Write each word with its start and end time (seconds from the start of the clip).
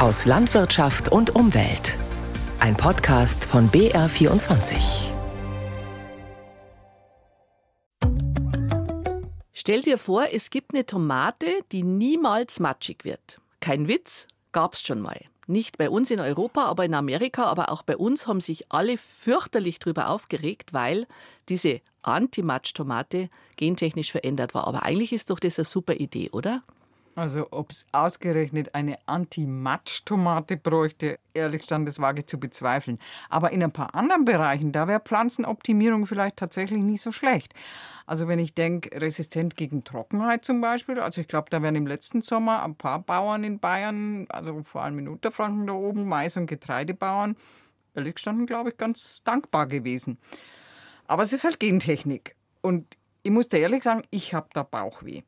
aus 0.00 0.24
Landwirtschaft 0.24 1.12
und 1.12 1.34
Umwelt. 1.34 1.94
Ein 2.58 2.74
Podcast 2.74 3.44
von 3.44 3.70
BR24. 3.70 5.10
Stell 9.52 9.82
dir 9.82 9.98
vor, 9.98 10.24
es 10.32 10.48
gibt 10.48 10.72
eine 10.72 10.86
Tomate, 10.86 11.48
die 11.70 11.82
niemals 11.82 12.60
matschig 12.60 13.04
wird. 13.04 13.42
Kein 13.60 13.88
Witz, 13.88 14.26
gab's 14.52 14.80
schon 14.80 15.02
mal. 15.02 15.20
Nicht 15.46 15.76
bei 15.76 15.90
uns 15.90 16.10
in 16.10 16.20
Europa, 16.20 16.64
aber 16.64 16.86
in 16.86 16.94
Amerika, 16.94 17.44
aber 17.44 17.68
auch 17.68 17.82
bei 17.82 17.98
uns 17.98 18.26
haben 18.26 18.40
sich 18.40 18.72
alle 18.72 18.96
fürchterlich 18.96 19.80
darüber 19.80 20.08
aufgeregt, 20.08 20.72
weil 20.72 21.06
diese 21.50 21.82
Anti-Matsch-Tomate 22.00 23.28
gentechnisch 23.56 24.12
verändert 24.12 24.54
war. 24.54 24.66
Aber 24.66 24.82
eigentlich 24.84 25.12
ist 25.12 25.28
doch 25.28 25.40
das 25.40 25.58
eine 25.58 25.66
super 25.66 25.96
Idee, 25.96 26.30
oder? 26.30 26.62
Also 27.20 27.48
ob 27.50 27.70
es 27.70 27.84
ausgerechnet 27.92 28.74
eine 28.74 28.96
Anti-Matsch-Tomate 29.04 30.56
bräuchte, 30.56 31.18
ehrlich 31.34 31.64
stand, 31.64 31.86
das 31.86 31.98
wage 31.98 32.20
ich 32.20 32.28
zu 32.28 32.40
bezweifeln. 32.40 32.98
Aber 33.28 33.52
in 33.52 33.62
ein 33.62 33.72
paar 33.72 33.94
anderen 33.94 34.24
Bereichen, 34.24 34.72
da 34.72 34.88
wäre 34.88 35.00
Pflanzenoptimierung 35.00 36.06
vielleicht 36.06 36.38
tatsächlich 36.38 36.82
nicht 36.82 37.02
so 37.02 37.12
schlecht. 37.12 37.52
Also 38.06 38.26
wenn 38.26 38.38
ich 38.38 38.54
denke, 38.54 38.98
resistent 38.98 39.54
gegen 39.54 39.84
Trockenheit 39.84 40.46
zum 40.46 40.62
Beispiel, 40.62 40.98
also 40.98 41.20
ich 41.20 41.28
glaube, 41.28 41.50
da 41.50 41.60
wären 41.60 41.76
im 41.76 41.86
letzten 41.86 42.22
Sommer 42.22 42.64
ein 42.64 42.74
paar 42.74 43.00
Bauern 43.00 43.44
in 43.44 43.58
Bayern, 43.58 44.24
also 44.30 44.62
vor 44.62 44.82
allem 44.82 44.98
in 44.98 45.08
Unterfranken 45.08 45.66
da 45.66 45.74
oben, 45.74 46.08
Mais- 46.08 46.38
und 46.38 46.46
Getreidebauern, 46.46 47.36
ehrlich 47.94 48.14
gestanden, 48.14 48.46
glaube 48.46 48.70
ich, 48.70 48.78
ganz 48.78 49.22
dankbar 49.24 49.66
gewesen. 49.66 50.16
Aber 51.06 51.22
es 51.22 51.34
ist 51.34 51.44
halt 51.44 51.60
Gentechnik. 51.60 52.34
Und 52.62 52.96
ich 53.22 53.30
muss 53.30 53.50
dir 53.50 53.58
ehrlich 53.58 53.82
sagen, 53.82 54.04
ich 54.08 54.32
habe 54.32 54.48
da 54.54 54.62
Bauchweh. 54.62 55.20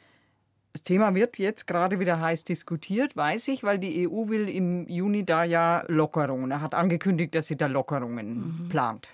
Das 0.73 0.83
Thema 0.83 1.15
wird 1.15 1.39
jetzt 1.39 1.67
gerade 1.67 2.01
wieder 2.01 2.21
heiß 2.21 2.45
diskutiert, 2.45 3.15
weiß 3.15 3.49
ich, 3.49 3.63
weil 3.63 3.79
die 3.79 4.09
EU 4.09 4.29
will 4.29 4.49
im 4.49 4.89
Juni 4.89 5.25
da 5.25 5.45
ja 5.45 5.85
Lockerungen. 5.89 6.51
Er 6.51 6.63
hat 6.63 6.75
angekündigt, 6.75 7.35
dass 7.35 7.47
sie 7.47 7.57
da 7.57 7.67
Lockerungen 7.67 8.65
mhm. 8.65 8.69
plant. 8.71 9.09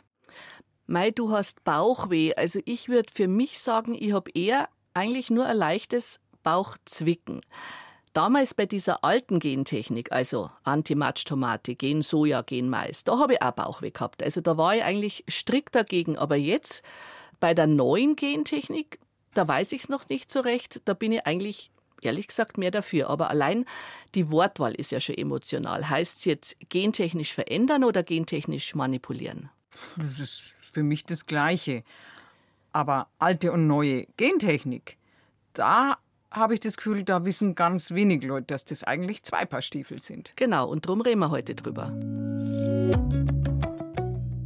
Mai, 0.86 1.10
du 1.10 1.32
hast 1.32 1.64
Bauchweh. 1.64 2.34
Also 2.34 2.60
ich 2.64 2.88
würde 2.88 3.12
für 3.12 3.26
mich 3.26 3.58
sagen, 3.58 3.96
ich 3.98 4.12
habe 4.12 4.30
eher 4.32 4.68
eigentlich 4.94 5.30
nur 5.30 5.46
ein 5.46 5.56
leichtes 5.56 6.20
Bauchzwicken. 6.44 7.40
Damals 8.14 8.54
bei 8.54 8.66
dieser 8.66 9.04
alten 9.04 9.38
Gentechnik, 9.38 10.12
also 10.12 10.50
Anti-Matsch-Tomate, 10.64 11.74
Gen-Soja, 11.74 12.42
Gen-Mais, 12.42 13.04
da 13.04 13.18
habe 13.18 13.34
ich 13.34 13.42
auch 13.42 13.52
Bauchweh 13.52 13.90
gehabt. 13.90 14.22
Also 14.22 14.40
da 14.40 14.56
war 14.56 14.76
ich 14.76 14.82
eigentlich 14.82 15.24
strikt 15.28 15.74
dagegen. 15.74 16.16
Aber 16.16 16.36
jetzt 16.36 16.82
bei 17.38 17.52
der 17.52 17.66
neuen 17.66 18.16
Gentechnik 18.16 18.98
da 19.38 19.46
weiß 19.46 19.70
ich 19.70 19.82
es 19.82 19.88
noch 19.88 20.08
nicht 20.08 20.32
so 20.32 20.40
recht. 20.40 20.80
Da 20.84 20.94
bin 20.94 21.12
ich 21.12 21.24
eigentlich 21.24 21.70
ehrlich 22.02 22.26
gesagt 22.26 22.58
mehr 22.58 22.72
dafür. 22.72 23.08
Aber 23.08 23.30
allein 23.30 23.66
die 24.16 24.30
Wortwahl 24.32 24.74
ist 24.74 24.90
ja 24.90 24.98
schon 24.98 25.16
emotional. 25.16 25.88
Heißt 25.88 26.18
es 26.18 26.24
jetzt 26.24 26.56
gentechnisch 26.68 27.32
verändern 27.32 27.84
oder 27.84 28.02
gentechnisch 28.02 28.74
manipulieren? 28.74 29.50
Das 29.96 30.18
ist 30.18 30.56
für 30.72 30.82
mich 30.82 31.04
das 31.04 31.26
Gleiche. 31.26 31.84
Aber 32.72 33.06
alte 33.20 33.52
und 33.52 33.68
neue 33.68 34.06
Gentechnik, 34.16 34.98
da 35.52 35.98
habe 36.32 36.54
ich 36.54 36.60
das 36.60 36.76
Gefühl, 36.76 37.04
da 37.04 37.24
wissen 37.24 37.54
ganz 37.54 37.92
wenig 37.92 38.24
Leute, 38.24 38.48
dass 38.48 38.64
das 38.64 38.82
eigentlich 38.82 39.22
zwei 39.22 39.44
Paar 39.46 39.62
Stiefel 39.62 40.00
sind. 40.00 40.32
Genau, 40.34 40.68
und 40.68 40.84
darum 40.86 41.00
reden 41.00 41.20
wir 41.20 41.30
heute 41.30 41.54
drüber. 41.54 41.86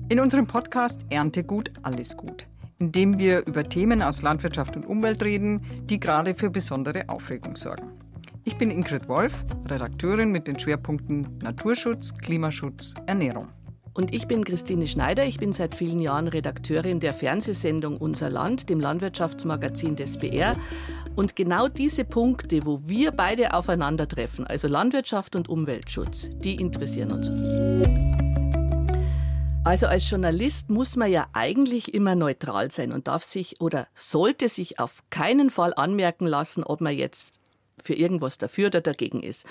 In 0.08 0.20
unserem 0.20 0.46
Podcast 0.46 1.00
Ernte 1.08 1.44
gut, 1.44 1.72
alles 1.82 2.14
gut 2.16 2.46
in 2.83 2.91
dem 2.91 3.16
wir 3.16 3.47
über 3.47 3.62
Themen 3.62 4.02
aus 4.02 4.22
Landwirtschaft 4.22 4.75
und 4.75 4.84
Umwelt 4.84 5.22
reden, 5.22 5.61
die 5.84 6.00
gerade 6.00 6.34
für 6.34 6.50
besondere 6.50 7.08
Aufregung 7.08 7.55
sorgen. 7.55 7.92
Ich 8.42 8.56
bin 8.56 8.72
Ingrid 8.72 9.08
Wolf, 9.08 9.44
Redakteurin 9.70 10.33
mit 10.33 10.48
den 10.48 10.58
Schwerpunkten 10.58 11.39
Naturschutz, 11.44 12.12
Klimaschutz, 12.19 12.94
Ernährung. 13.06 13.47
Und 13.94 14.12
ich 14.12 14.27
bin 14.27 14.42
Christine 14.42 14.89
Schneider. 14.89 15.24
Ich 15.24 15.39
bin 15.39 15.52
seit 15.52 15.77
vielen 15.77 16.00
Jahren 16.00 16.27
Redakteurin 16.27 16.98
der 16.98 17.14
Fernsehsendung 17.14 17.98
Unser 17.98 18.30
Land, 18.30 18.68
dem 18.68 18.80
Landwirtschaftsmagazin 18.80 19.95
des 19.95 20.18
BR. 20.18 20.56
Und 21.14 21.36
genau 21.36 21.68
diese 21.68 22.05
Punkte, 22.05 22.67
wo 22.67 22.80
wir 22.89 23.12
beide 23.12 23.55
aufeinandertreffen, 23.55 24.45
also 24.45 24.67
Landwirtschaft 24.67 25.36
und 25.36 25.48
Umweltschutz, 25.48 26.30
die 26.40 26.56
interessieren 26.56 27.12
uns. 27.12 28.31
Also 29.64 29.86
als 29.86 30.11
Journalist 30.11 30.70
muss 30.70 30.96
man 30.96 31.08
ja 31.08 31.28
eigentlich 31.33 31.95
immer 31.95 32.17
neutral 32.17 32.73
sein 32.73 32.90
und 32.90 33.06
darf 33.06 33.23
sich 33.23 33.61
oder 33.61 33.86
sollte 33.95 34.48
sich 34.48 34.80
auf 34.80 35.05
keinen 35.11 35.50
Fall 35.50 35.73
anmerken 35.74 36.27
lassen, 36.27 36.64
ob 36.64 36.80
man 36.80 36.96
jetzt 36.96 37.39
für 37.80 37.95
irgendwas 37.95 38.39
dafür 38.39 38.67
oder 38.67 38.80
dagegen 38.80 39.23
ist. 39.23 39.46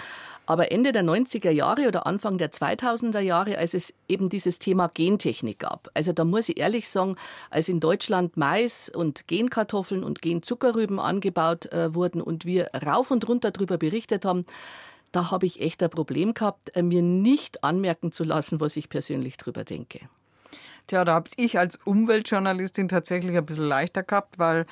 Aber 0.46 0.72
Ende 0.72 0.92
der 0.92 1.04
90er 1.04 1.50
Jahre 1.50 1.88
oder 1.88 2.06
Anfang 2.06 2.38
der 2.38 2.52
2000er 2.52 3.22
Jahre, 3.22 3.58
als 3.58 3.74
es 3.74 3.94
eben 4.10 4.28
dieses 4.28 4.60
Thema 4.60 4.90
Gentechnik 4.94 5.60
gab, 5.60 5.90
also 5.94 6.12
da 6.12 6.26
muss 6.26 6.50
ich 6.50 6.60
ehrlich 6.60 6.90
sagen, 6.90 7.16
als 7.50 7.70
in 7.70 7.80
Deutschland 7.80 8.36
Mais 8.36 8.90
und 8.90 9.28
Genkartoffeln 9.28 10.04
und 10.04 10.22
Genzuckerrüben 10.22 11.00
angebaut 11.00 11.72
äh, 11.72 11.96
wurden 11.96 12.22
und 12.22 12.46
wir 12.46 12.70
rauf 12.86 13.12
und 13.12 13.28
runter 13.30 13.52
darüber 13.52 13.78
berichtet 13.78 14.26
haben, 14.26 14.46
da 15.12 15.32
habe 15.32 15.46
ich 15.46 15.62
echt 15.62 15.84
ein 15.84 15.90
Problem 15.90 16.34
gehabt, 16.34 16.76
äh, 16.76 16.82
mir 16.82 17.02
nicht 17.02 17.64
anmerken 17.64 18.12
zu 18.12 18.24
lassen, 18.24 18.60
was 18.60 18.78
ich 18.78 18.90
persönlich 18.90 19.38
drüber 19.38 19.64
denke. 19.64 20.00
Tja, 20.88 21.06
da 21.06 21.14
habe 21.14 21.30
ich 21.38 21.60
als 21.60 21.78
Umweltjournalistin 21.84 22.90
tatsächlich 22.90 23.38
ein 23.38 23.46
bisschen 23.46 23.66
leichter 23.68 24.04
gehabt, 24.04 24.40
weil 24.40 24.66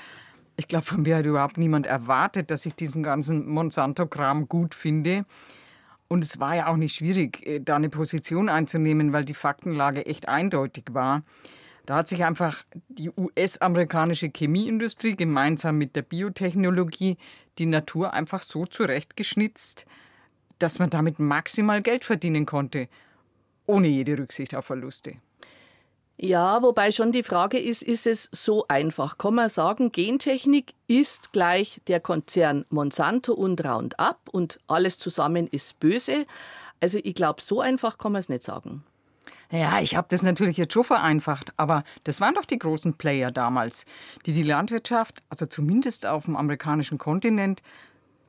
ich 0.58 0.68
glaube, 0.68 0.86
von 0.86 1.04
mir 1.04 1.18
hat 1.18 1.26
überhaupt 1.26 1.58
niemand 1.58 1.86
erwartet, 1.86 2.52
dass 2.52 2.66
ich 2.66 2.76
diesen 2.76 3.04
ganzen 3.04 3.48
Monsanto-Kram 3.48 4.50
gut 4.50 4.76
finde. 4.76 5.26
Und 6.10 6.24
es 6.24 6.40
war 6.40 6.56
ja 6.56 6.68
auch 6.68 6.76
nicht 6.76 6.96
schwierig, 6.96 7.46
äh, 7.46 7.60
da 7.60 7.76
eine 7.76 7.90
Position 7.90 8.50
einzunehmen, 8.50 9.14
weil 9.14 9.26
die 9.26 9.34
Faktenlage 9.34 10.06
echt 10.06 10.28
eindeutig 10.28 10.86
war. 10.92 11.24
Da 11.86 11.96
hat 11.96 12.08
sich 12.08 12.24
einfach 12.24 12.64
die 12.88 13.10
US-amerikanische 13.16 14.30
Chemieindustrie 14.30 15.16
gemeinsam 15.16 15.78
mit 15.78 15.96
der 15.96 16.02
Biotechnologie 16.02 17.18
die 17.58 17.66
Natur 17.66 18.14
einfach 18.14 18.42
so 18.42 18.66
zurechtgeschnitzt, 18.66 19.86
dass 20.60 20.80
man 20.80 20.90
damit 20.90 21.20
maximal 21.20 21.82
Geld 21.82 22.04
verdienen 22.06 22.46
konnte, 22.46 22.88
ohne 23.66 23.88
jede 23.88 24.18
Rücksicht 24.18 24.56
auf 24.56 24.66
Verluste. 24.66 25.16
Ja, 26.22 26.62
wobei 26.62 26.92
schon 26.92 27.14
die 27.14 27.24
Frage 27.24 27.58
ist, 27.58 27.82
ist 27.82 28.06
es 28.06 28.28
so 28.34 28.66
einfach? 28.68 29.18
Kann 29.18 29.36
man 29.36 29.48
sagen, 29.48 29.94
Gentechnik 29.94 30.74
ist 30.86 31.32
gleich 31.32 31.80
der 31.88 32.02
Konzern 32.02 32.66
Monsanto 32.70 33.34
und 33.34 33.64
Roundup 33.64 34.18
und 34.30 34.60
alles 34.68 34.98
zusammen 34.98 35.48
ist 35.48 35.80
böse? 35.80 36.26
Also 36.82 37.00
ich 37.02 37.14
glaube, 37.14 37.42
so 37.42 37.62
einfach 37.62 37.98
kann 37.98 38.12
man 38.12 38.20
es 38.20 38.28
nicht 38.28 38.44
sagen. 38.44 38.84
Ja, 39.50 39.80
ich 39.80 39.96
habe 39.96 40.08
das 40.10 40.22
natürlich 40.22 40.58
jetzt 40.58 40.74
schon 40.74 40.84
vereinfacht, 40.84 41.54
aber 41.56 41.84
das 42.04 42.20
waren 42.20 42.36
doch 42.36 42.46
die 42.46 42.60
großen 42.60 42.96
Player 42.96 43.32
damals, 43.32 43.86
die 44.26 44.34
die 44.34 44.44
Landwirtschaft, 44.44 45.24
also 45.30 45.46
zumindest 45.46 46.06
auf 46.06 46.26
dem 46.26 46.36
amerikanischen 46.36 46.98
Kontinent, 46.98 47.64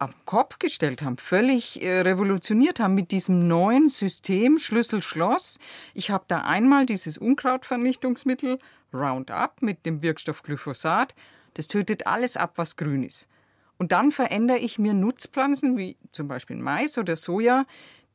auf 0.00 0.14
den 0.14 0.24
Kopf 0.24 0.58
gestellt 0.58 1.02
haben, 1.02 1.18
völlig 1.18 1.82
äh, 1.82 2.00
revolutioniert 2.00 2.80
haben 2.80 2.94
mit 2.94 3.10
diesem 3.10 3.46
neuen 3.46 3.90
System 3.90 4.58
Schlüssel-Schloss. 4.58 5.58
Ich 5.94 6.10
habe 6.10 6.24
da 6.26 6.40
einmal 6.40 6.86
dieses 6.86 7.18
Unkrautvernichtungsmittel 7.18 8.58
Roundup 8.94 9.60
mit 9.60 9.84
dem 9.84 10.02
Wirkstoff 10.02 10.42
Glyphosat. 10.42 11.14
Das 11.54 11.68
tötet 11.68 12.06
alles 12.06 12.36
ab, 12.36 12.54
was 12.56 12.76
grün 12.76 13.02
ist. 13.02 13.28
Und 13.76 13.92
dann 13.92 14.10
verändere 14.10 14.58
ich 14.58 14.78
mir 14.78 14.94
Nutzpflanzen 14.94 15.76
wie 15.76 15.96
zum 16.12 16.28
Beispiel 16.28 16.56
Mais 16.56 16.96
oder 16.98 17.16
Soja, 17.16 17.66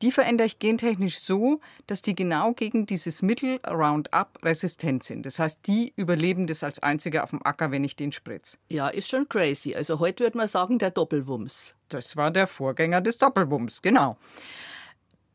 die 0.02 0.12
verändere 0.12 0.46
ich 0.46 0.58
gentechnisch 0.58 1.18
so, 1.18 1.60
dass 1.86 2.02
die 2.02 2.14
genau 2.14 2.52
gegen 2.52 2.86
dieses 2.86 3.22
Mittel 3.22 3.58
Roundup 3.66 4.38
resistent 4.42 5.04
sind. 5.04 5.24
Das 5.24 5.38
heißt, 5.38 5.66
die 5.66 5.92
überleben 5.96 6.46
das 6.46 6.62
als 6.62 6.80
einzige 6.80 7.22
auf 7.22 7.30
dem 7.30 7.44
Acker, 7.44 7.70
wenn 7.70 7.84
ich 7.84 7.96
den 7.96 8.12
spritze. 8.12 8.58
Ja, 8.68 8.88
ist 8.88 9.08
schon 9.08 9.28
crazy. 9.28 9.74
Also 9.74 9.98
heute 9.98 10.24
würde 10.24 10.38
man 10.38 10.48
sagen, 10.48 10.78
der 10.78 10.90
Doppelwumms. 10.90 11.76
Das 11.88 12.16
war 12.16 12.30
der 12.30 12.46
Vorgänger 12.46 13.00
des 13.00 13.18
Doppelwumms, 13.18 13.82
genau. 13.82 14.16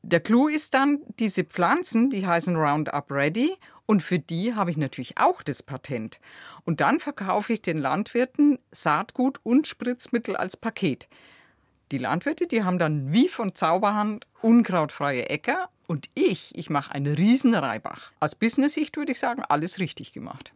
Der 0.04 0.20
Clou 0.20 0.48
ist 0.48 0.74
dann, 0.74 1.02
diese 1.20 1.44
Pflanzen, 1.44 2.10
die 2.10 2.26
heißen 2.26 2.56
Roundup 2.56 3.12
Ready 3.12 3.56
und 3.86 4.02
für 4.02 4.20
die 4.20 4.56
habe 4.56 4.72
ich 4.72 4.78
natürlich 4.78 5.18
auch 5.18 5.44
das 5.44 5.62
Patent. 5.62 6.20
Und 6.64 6.82
dann 6.82 7.00
verkaufe 7.00 7.54
ich 7.54 7.62
den 7.62 7.78
Landwirten 7.78 8.58
Saatgut 8.72 9.40
und 9.44 9.68
Spritzmittel 9.68 10.36
als 10.36 10.58
Paket. 10.58 11.08
Die 11.92 11.98
Landwirte, 11.98 12.48
die 12.48 12.64
haben 12.64 12.80
dann 12.80 13.12
wie 13.12 13.28
von 13.28 13.54
Zauberhand 13.54 14.26
unkrautfreie 14.42 15.30
Äcker 15.30 15.70
und 15.88 16.10
ich, 16.16 16.56
ich 16.56 16.70
mache 16.70 16.94
einen 16.94 17.14
riesen 17.14 17.54
Reibach. 17.54 18.12
Aus 18.22 18.34
Business-Sicht 18.34 18.96
würde 18.96 19.12
ich 19.12 19.20
sagen, 19.20 19.44
alles 19.48 19.78
richtig 19.78 20.14
gemacht. 20.14 20.54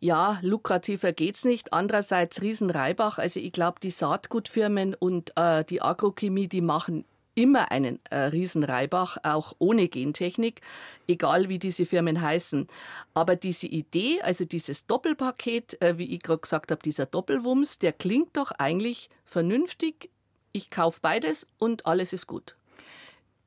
Ja, 0.00 0.38
lukrativer 0.42 1.12
geht's 1.12 1.44
nicht. 1.44 1.72
Andererseits 1.72 2.40
Riesenreibach. 2.40 3.18
Also 3.18 3.40
ich 3.40 3.50
glaube, 3.50 3.80
die 3.82 3.90
Saatgutfirmen 3.90 4.94
und 4.94 5.32
äh, 5.36 5.64
die 5.64 5.82
Agrochemie, 5.82 6.46
die 6.46 6.60
machen 6.60 7.04
immer 7.34 7.70
einen 7.72 7.98
äh, 8.10 8.16
Riesenreibach, 8.16 9.18
auch 9.22 9.54
ohne 9.58 9.88
Gentechnik, 9.88 10.60
egal 11.06 11.48
wie 11.48 11.58
diese 11.58 11.86
Firmen 11.86 12.20
heißen. 12.20 12.68
Aber 13.14 13.36
diese 13.36 13.66
Idee, 13.66 14.20
also 14.22 14.44
dieses 14.44 14.86
Doppelpaket, 14.86 15.80
äh, 15.82 15.98
wie 15.98 16.14
ich 16.14 16.22
gerade 16.22 16.40
gesagt 16.40 16.70
habe, 16.70 16.82
dieser 16.82 17.06
Doppelwumms, 17.06 17.78
der 17.78 17.92
klingt 17.92 18.36
doch 18.36 18.52
eigentlich 18.52 19.08
vernünftig, 19.24 20.10
ich 20.52 20.70
kaufe 20.70 21.00
beides 21.02 21.46
und 21.58 21.86
alles 21.86 22.12
ist 22.12 22.26
gut. 22.26 22.56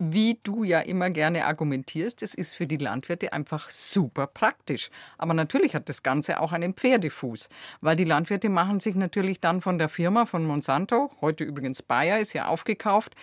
wie 0.03 0.39
du 0.41 0.63
ja 0.63 0.79
immer 0.79 1.11
gerne 1.11 1.45
argumentierst, 1.45 2.23
es 2.23 2.33
ist 2.33 2.55
für 2.55 2.65
die 2.65 2.77
Landwirte 2.77 3.33
einfach 3.33 3.69
super 3.69 4.25
praktisch. 4.25 4.89
Aber 5.19 5.35
natürlich 5.35 5.75
hat 5.75 5.89
das 5.89 6.01
Ganze 6.01 6.39
auch 6.39 6.51
einen 6.51 6.73
Pferdefuß, 6.73 7.49
weil 7.81 7.95
die 7.95 8.03
Landwirte 8.03 8.49
machen 8.49 8.79
sich 8.79 8.95
natürlich 8.95 9.39
dann 9.41 9.61
von 9.61 9.77
der 9.77 9.89
Firma 9.89 10.25
von 10.25 10.43
Monsanto, 10.43 11.11
heute 11.21 11.43
übrigens 11.43 11.83
Bayer 11.83 12.19
ist 12.19 12.33
ja 12.33 12.47
aufgekauft, 12.47 13.13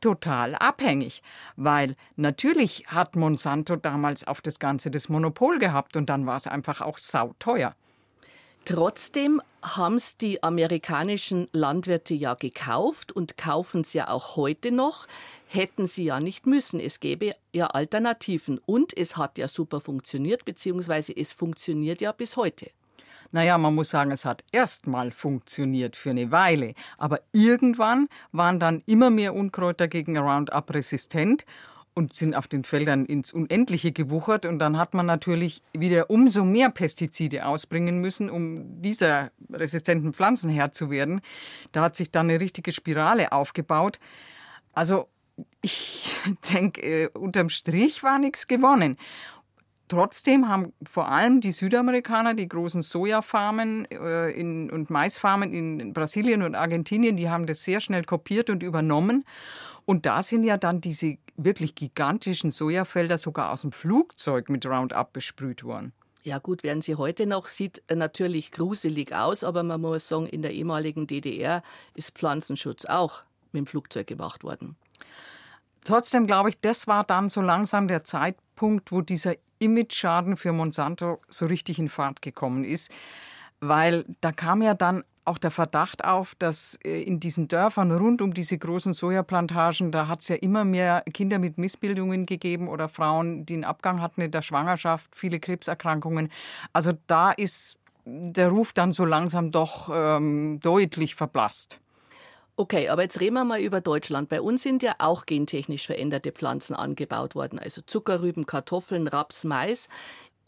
total 0.00 0.54
abhängig, 0.54 1.24
weil 1.56 1.96
natürlich 2.14 2.84
hat 2.86 3.16
Monsanto 3.16 3.74
damals 3.74 4.24
auf 4.24 4.40
das 4.40 4.60
Ganze 4.60 4.92
das 4.92 5.08
Monopol 5.08 5.58
gehabt 5.58 5.96
und 5.96 6.08
dann 6.08 6.24
war 6.24 6.36
es 6.36 6.46
einfach 6.46 6.80
auch 6.80 6.98
sauteuer. 6.98 7.74
Trotzdem 8.68 9.40
haben 9.62 9.94
es 9.94 10.18
die 10.18 10.42
amerikanischen 10.42 11.48
Landwirte 11.52 12.12
ja 12.12 12.34
gekauft 12.34 13.12
und 13.12 13.38
kaufen 13.38 13.80
es 13.80 13.94
ja 13.94 14.08
auch 14.08 14.36
heute 14.36 14.72
noch. 14.72 15.06
Hätten 15.46 15.86
sie 15.86 16.04
ja 16.04 16.20
nicht 16.20 16.46
müssen. 16.46 16.78
Es 16.78 17.00
gäbe 17.00 17.34
ja 17.50 17.68
Alternativen. 17.68 18.60
Und 18.66 18.94
es 18.94 19.16
hat 19.16 19.38
ja 19.38 19.48
super 19.48 19.80
funktioniert, 19.80 20.44
beziehungsweise 20.44 21.16
es 21.16 21.32
funktioniert 21.32 22.02
ja 22.02 22.12
bis 22.12 22.36
heute. 22.36 22.70
Naja, 23.32 23.56
man 23.56 23.74
muss 23.74 23.88
sagen, 23.88 24.10
es 24.10 24.26
hat 24.26 24.44
erstmal 24.52 25.12
funktioniert 25.12 25.96
für 25.96 26.10
eine 26.10 26.30
Weile. 26.30 26.74
Aber 26.98 27.22
irgendwann 27.32 28.10
waren 28.32 28.60
dann 28.60 28.82
immer 28.84 29.08
mehr 29.08 29.34
Unkräuter 29.34 29.88
gegen 29.88 30.18
Roundup 30.18 30.74
resistent 30.74 31.46
und 31.98 32.14
sind 32.14 32.34
auf 32.34 32.46
den 32.46 32.62
Feldern 32.62 33.04
ins 33.04 33.32
Unendliche 33.32 33.90
gewuchert. 33.90 34.46
Und 34.46 34.60
dann 34.60 34.78
hat 34.78 34.94
man 34.94 35.04
natürlich 35.04 35.62
wieder 35.72 36.10
umso 36.10 36.44
mehr 36.44 36.70
Pestizide 36.70 37.44
ausbringen 37.44 38.00
müssen, 38.00 38.30
um 38.30 38.80
dieser 38.80 39.32
resistenten 39.52 40.14
Pflanzen 40.14 40.48
Herr 40.48 40.70
zu 40.70 40.90
werden. 40.90 41.20
Da 41.72 41.82
hat 41.82 41.96
sich 41.96 42.12
dann 42.12 42.30
eine 42.30 42.40
richtige 42.40 42.70
Spirale 42.70 43.32
aufgebaut. 43.32 43.98
Also 44.72 45.08
ich 45.60 46.14
denke, 46.54 46.80
äh, 46.82 47.08
unterm 47.08 47.48
Strich 47.48 48.04
war 48.04 48.20
nichts 48.20 48.46
gewonnen. 48.46 48.96
Trotzdem 49.88 50.48
haben 50.48 50.72
vor 50.88 51.08
allem 51.08 51.40
die 51.40 51.50
Südamerikaner 51.50 52.34
die 52.34 52.48
großen 52.48 52.82
Sojafarmen 52.82 53.86
äh, 53.90 54.30
in, 54.30 54.70
und 54.70 54.88
Maisfarmen 54.88 55.52
in 55.52 55.92
Brasilien 55.94 56.42
und 56.42 56.54
Argentinien, 56.54 57.16
die 57.16 57.28
haben 57.28 57.46
das 57.46 57.64
sehr 57.64 57.80
schnell 57.80 58.04
kopiert 58.04 58.50
und 58.50 58.62
übernommen. 58.62 59.24
Und 59.88 60.04
da 60.04 60.22
sind 60.22 60.44
ja 60.44 60.58
dann 60.58 60.82
diese 60.82 61.16
wirklich 61.38 61.74
gigantischen 61.74 62.50
Sojafelder 62.50 63.16
sogar 63.16 63.50
aus 63.50 63.62
dem 63.62 63.72
Flugzeug 63.72 64.50
mit 64.50 64.66
Roundup 64.66 65.14
besprüht 65.14 65.64
worden. 65.64 65.94
Ja 66.24 66.40
gut, 66.40 66.62
werden 66.62 66.82
sie 66.82 66.96
heute 66.96 67.24
noch, 67.24 67.46
sieht 67.46 67.82
natürlich 67.88 68.52
gruselig 68.52 69.14
aus, 69.14 69.44
aber 69.44 69.62
man 69.62 69.80
muss 69.80 70.06
sagen, 70.06 70.26
in 70.26 70.42
der 70.42 70.52
ehemaligen 70.52 71.06
DDR 71.06 71.62
ist 71.94 72.10
Pflanzenschutz 72.10 72.84
auch 72.84 73.22
mit 73.52 73.60
dem 73.60 73.66
Flugzeug 73.66 74.06
gemacht 74.06 74.44
worden. 74.44 74.76
Trotzdem 75.84 76.26
glaube 76.26 76.50
ich, 76.50 76.60
das 76.60 76.86
war 76.86 77.02
dann 77.02 77.30
so 77.30 77.40
langsam 77.40 77.88
der 77.88 78.04
Zeitpunkt, 78.04 78.92
wo 78.92 79.00
dieser 79.00 79.36
Image-Schaden 79.58 80.36
für 80.36 80.52
Monsanto 80.52 81.22
so 81.30 81.46
richtig 81.46 81.78
in 81.78 81.88
Fahrt 81.88 82.20
gekommen 82.20 82.64
ist, 82.64 82.90
weil 83.60 84.04
da 84.20 84.32
kam 84.32 84.60
ja 84.60 84.74
dann 84.74 85.02
auch 85.28 85.38
der 85.38 85.50
Verdacht 85.50 86.04
auf, 86.04 86.34
dass 86.34 86.78
äh, 86.84 87.02
in 87.02 87.20
diesen 87.20 87.48
Dörfern 87.48 87.92
rund 87.92 88.22
um 88.22 88.34
diese 88.34 88.58
großen 88.58 88.94
Sojaplantagen, 88.94 89.92
da 89.92 90.08
hat 90.08 90.20
es 90.20 90.28
ja 90.28 90.36
immer 90.36 90.64
mehr 90.64 91.04
Kinder 91.12 91.38
mit 91.38 91.58
Missbildungen 91.58 92.26
gegeben 92.26 92.68
oder 92.68 92.88
Frauen, 92.88 93.46
die 93.46 93.54
einen 93.54 93.64
Abgang 93.64 94.00
hatten 94.00 94.20
in 94.20 94.30
der 94.30 94.42
Schwangerschaft, 94.42 95.08
viele 95.14 95.38
Krebserkrankungen. 95.38 96.30
Also 96.72 96.92
da 97.06 97.30
ist 97.30 97.78
der 98.04 98.48
Ruf 98.48 98.72
dann 98.72 98.92
so 98.92 99.04
langsam 99.04 99.50
doch 99.50 99.90
ähm, 99.92 100.60
deutlich 100.60 101.14
verblasst. 101.14 101.78
Okay, 102.56 102.88
aber 102.88 103.02
jetzt 103.02 103.20
reden 103.20 103.34
wir 103.34 103.44
mal 103.44 103.60
über 103.60 103.80
Deutschland. 103.80 104.28
Bei 104.28 104.40
uns 104.40 104.64
sind 104.64 104.82
ja 104.82 104.96
auch 104.98 105.26
gentechnisch 105.26 105.86
veränderte 105.86 106.32
Pflanzen 106.32 106.74
angebaut 106.74 107.36
worden, 107.36 107.60
also 107.60 107.82
Zuckerrüben, 107.82 108.46
Kartoffeln, 108.46 109.06
Raps, 109.06 109.44
Mais. 109.44 109.88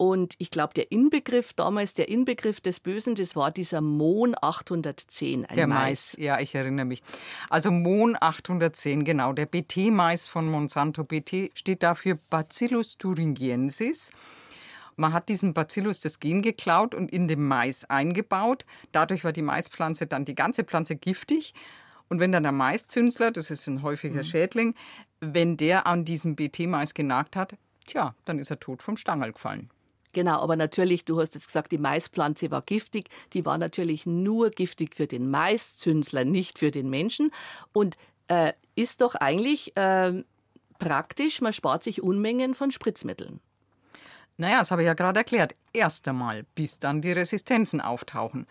Und 0.01 0.33
ich 0.39 0.49
glaube, 0.49 0.73
der 0.73 0.91
Inbegriff 0.91 1.53
damals, 1.53 1.93
der 1.93 2.09
Inbegriff 2.09 2.59
des 2.59 2.79
Bösen, 2.79 3.13
das 3.13 3.35
war 3.35 3.51
dieser 3.51 3.81
Mohn 3.81 4.33
810, 4.41 5.45
ein 5.45 5.55
der 5.55 5.67
Mais. 5.67 6.15
Mais. 6.15 6.15
Ja, 6.17 6.39
ich 6.39 6.55
erinnere 6.55 6.87
mich. 6.87 7.03
Also 7.51 7.69
Mohn 7.69 8.17
810, 8.19 9.05
genau. 9.05 9.31
Der 9.31 9.45
BT-Mais 9.45 10.25
von 10.25 10.49
Monsanto. 10.49 11.03
BT 11.03 11.51
steht 11.53 11.83
dafür 11.83 12.17
Bacillus 12.31 12.97
thuringiensis. 12.97 14.09
Man 14.95 15.13
hat 15.13 15.29
diesen 15.29 15.53
Bacillus 15.53 16.01
das 16.01 16.19
Gen 16.19 16.41
geklaut 16.41 16.95
und 16.95 17.11
in 17.11 17.27
den 17.27 17.45
Mais 17.45 17.87
eingebaut. 17.87 18.65
Dadurch 18.91 19.23
war 19.23 19.33
die 19.33 19.43
Maispflanze 19.43 20.07
dann 20.07 20.25
die 20.25 20.33
ganze 20.33 20.63
Pflanze 20.63 20.95
giftig. 20.95 21.53
Und 22.09 22.19
wenn 22.19 22.31
dann 22.31 22.41
der 22.41 22.51
Maiszünsler, 22.51 23.29
das 23.29 23.51
ist 23.51 23.67
ein 23.67 23.83
häufiger 23.83 24.23
mhm. 24.23 24.27
Schädling, 24.27 24.75
wenn 25.19 25.57
der 25.57 25.85
an 25.85 26.05
diesem 26.05 26.35
BT-Mais 26.35 26.95
genagt 26.95 27.35
hat, 27.35 27.55
tja, 27.85 28.15
dann 28.25 28.39
ist 28.39 28.49
er 28.49 28.59
tot 28.59 28.81
vom 28.81 28.97
Stangel 28.97 29.33
gefallen. 29.33 29.69
Genau, 30.13 30.39
aber 30.39 30.55
natürlich, 30.55 31.05
du 31.05 31.19
hast 31.19 31.35
jetzt 31.35 31.47
gesagt, 31.47 31.71
die 31.71 31.77
Maispflanze 31.77 32.51
war 32.51 32.61
giftig. 32.61 33.09
Die 33.33 33.45
war 33.45 33.57
natürlich 33.57 34.05
nur 34.05 34.49
giftig 34.49 34.95
für 34.95 35.07
den 35.07 35.29
Maiszünsler, 35.29 36.25
nicht 36.25 36.59
für 36.59 36.71
den 36.71 36.89
Menschen. 36.89 37.31
Und 37.73 37.97
äh, 38.27 38.53
ist 38.75 39.01
doch 39.01 39.15
eigentlich 39.15 39.75
äh, 39.77 40.23
praktisch, 40.79 41.41
man 41.41 41.53
spart 41.53 41.83
sich 41.83 42.01
Unmengen 42.01 42.53
von 42.53 42.71
Spritzmitteln. 42.71 43.39
Naja, 44.37 44.59
das 44.59 44.71
habe 44.71 44.81
ich 44.81 44.87
ja 44.87 44.95
gerade 44.95 45.19
erklärt. 45.19 45.53
Erst 45.71 46.07
einmal, 46.07 46.43
bis 46.55 46.79
dann 46.79 47.01
die 47.01 47.11
Resistenzen 47.11 47.79
auftauchen. 47.79 48.47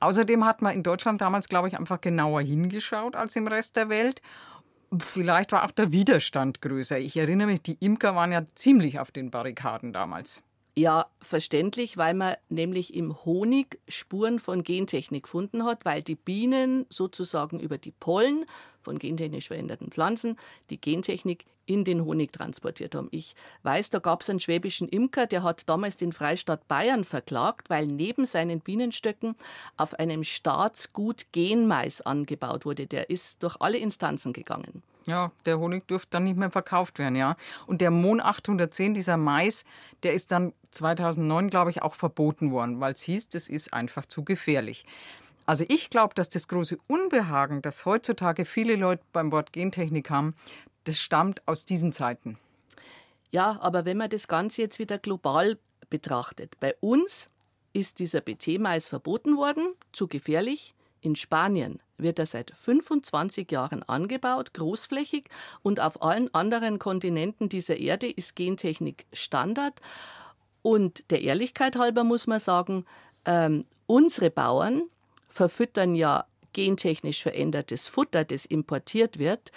Außerdem 0.00 0.44
hat 0.44 0.62
man 0.62 0.74
in 0.74 0.82
Deutschland 0.82 1.20
damals, 1.20 1.48
glaube 1.48 1.68
ich, 1.68 1.78
einfach 1.78 2.00
genauer 2.00 2.42
hingeschaut 2.42 3.16
als 3.16 3.36
im 3.36 3.46
Rest 3.46 3.76
der 3.76 3.88
Welt. 3.88 4.20
Vielleicht 4.98 5.52
war 5.52 5.64
auch 5.64 5.70
der 5.70 5.90
Widerstand 5.90 6.60
größer. 6.60 6.98
Ich 6.98 7.16
erinnere 7.16 7.46
mich, 7.46 7.62
die 7.62 7.78
Imker 7.80 8.14
waren 8.14 8.32
ja 8.32 8.42
ziemlich 8.54 8.98
auf 8.98 9.10
den 9.10 9.30
Barrikaden 9.30 9.92
damals. 9.92 10.42
Ja, 10.74 11.06
verständlich, 11.20 11.98
weil 11.98 12.14
man 12.14 12.36
nämlich 12.48 12.94
im 12.94 13.26
Honig 13.26 13.78
Spuren 13.88 14.38
von 14.38 14.64
Gentechnik 14.64 15.24
gefunden 15.24 15.66
hat, 15.66 15.84
weil 15.84 16.02
die 16.02 16.14
Bienen 16.14 16.86
sozusagen 16.88 17.60
über 17.60 17.76
die 17.76 17.90
Pollen 17.90 18.46
von 18.80 18.98
gentechnisch 18.98 19.48
veränderten 19.48 19.90
Pflanzen 19.90 20.38
die 20.70 20.80
Gentechnik 20.80 21.44
in 21.66 21.84
den 21.84 22.06
Honig 22.06 22.32
transportiert 22.32 22.94
haben. 22.94 23.08
Ich 23.10 23.34
weiß, 23.64 23.90
da 23.90 23.98
gab 23.98 24.22
es 24.22 24.30
einen 24.30 24.40
schwäbischen 24.40 24.88
Imker, 24.88 25.26
der 25.26 25.42
hat 25.42 25.68
damals 25.68 25.98
den 25.98 26.12
Freistaat 26.12 26.66
Bayern 26.68 27.04
verklagt, 27.04 27.68
weil 27.68 27.86
neben 27.86 28.24
seinen 28.24 28.60
Bienenstöcken 28.60 29.36
auf 29.76 29.92
einem 29.98 30.24
Staatsgut 30.24 31.26
Genmais 31.32 32.00
angebaut 32.00 32.64
wurde. 32.64 32.86
Der 32.86 33.10
ist 33.10 33.42
durch 33.42 33.56
alle 33.60 33.76
Instanzen 33.76 34.32
gegangen. 34.32 34.82
Ja, 35.06 35.32
der 35.46 35.58
Honig 35.58 35.86
dürfte 35.88 36.10
dann 36.10 36.24
nicht 36.24 36.36
mehr 36.36 36.50
verkauft 36.50 36.98
werden, 36.98 37.16
ja. 37.16 37.36
Und 37.66 37.80
der 37.80 37.90
Mohn 37.90 38.20
810, 38.20 38.94
dieser 38.94 39.16
Mais, 39.16 39.64
der 40.02 40.12
ist 40.12 40.30
dann 40.30 40.52
2009, 40.70 41.50
glaube 41.50 41.70
ich, 41.70 41.82
auch 41.82 41.94
verboten 41.94 42.52
worden, 42.52 42.80
weil 42.80 42.92
es 42.92 43.02
hieß, 43.02 43.28
das 43.30 43.48
ist 43.48 43.72
einfach 43.74 44.06
zu 44.06 44.24
gefährlich. 44.24 44.86
Also 45.44 45.64
ich 45.68 45.90
glaube, 45.90 46.14
dass 46.14 46.30
das 46.30 46.46
große 46.46 46.78
Unbehagen, 46.86 47.62
das 47.62 47.84
heutzutage 47.84 48.44
viele 48.44 48.76
Leute 48.76 49.02
beim 49.12 49.32
Wort 49.32 49.52
Gentechnik 49.52 50.08
haben, 50.08 50.34
das 50.84 50.98
stammt 50.98 51.46
aus 51.46 51.64
diesen 51.64 51.92
Zeiten. 51.92 52.38
Ja, 53.32 53.58
aber 53.60 53.84
wenn 53.84 53.96
man 53.96 54.10
das 54.10 54.28
Ganze 54.28 54.62
jetzt 54.62 54.78
wieder 54.78 54.98
global 54.98 55.58
betrachtet, 55.90 56.58
bei 56.60 56.74
uns 56.80 57.30
ist 57.72 57.98
dieser 57.98 58.20
BT-Mais 58.20 58.88
verboten 58.88 59.36
worden, 59.36 59.74
zu 59.92 60.06
gefährlich. 60.06 60.74
In 61.00 61.16
Spanien 61.16 61.80
wird 62.02 62.18
er 62.18 62.26
seit 62.26 62.52
25 62.54 63.50
Jahren 63.50 63.82
angebaut, 63.82 64.54
großflächig, 64.54 65.28
und 65.62 65.80
auf 65.80 66.02
allen 66.02 66.32
anderen 66.34 66.78
Kontinenten 66.78 67.48
dieser 67.48 67.76
Erde 67.76 68.10
ist 68.10 68.36
Gentechnik 68.36 69.06
Standard. 69.12 69.74
Und 70.62 71.04
der 71.10 71.22
Ehrlichkeit 71.22 71.76
halber 71.76 72.04
muss 72.04 72.26
man 72.26 72.40
sagen, 72.40 72.84
ähm, 73.24 73.64
unsere 73.86 74.30
Bauern 74.30 74.82
verfüttern 75.28 75.94
ja 75.94 76.26
gentechnisch 76.52 77.22
verändertes 77.22 77.88
Futter, 77.88 78.24
das 78.24 78.44
importiert 78.44 79.18
wird. 79.18 79.50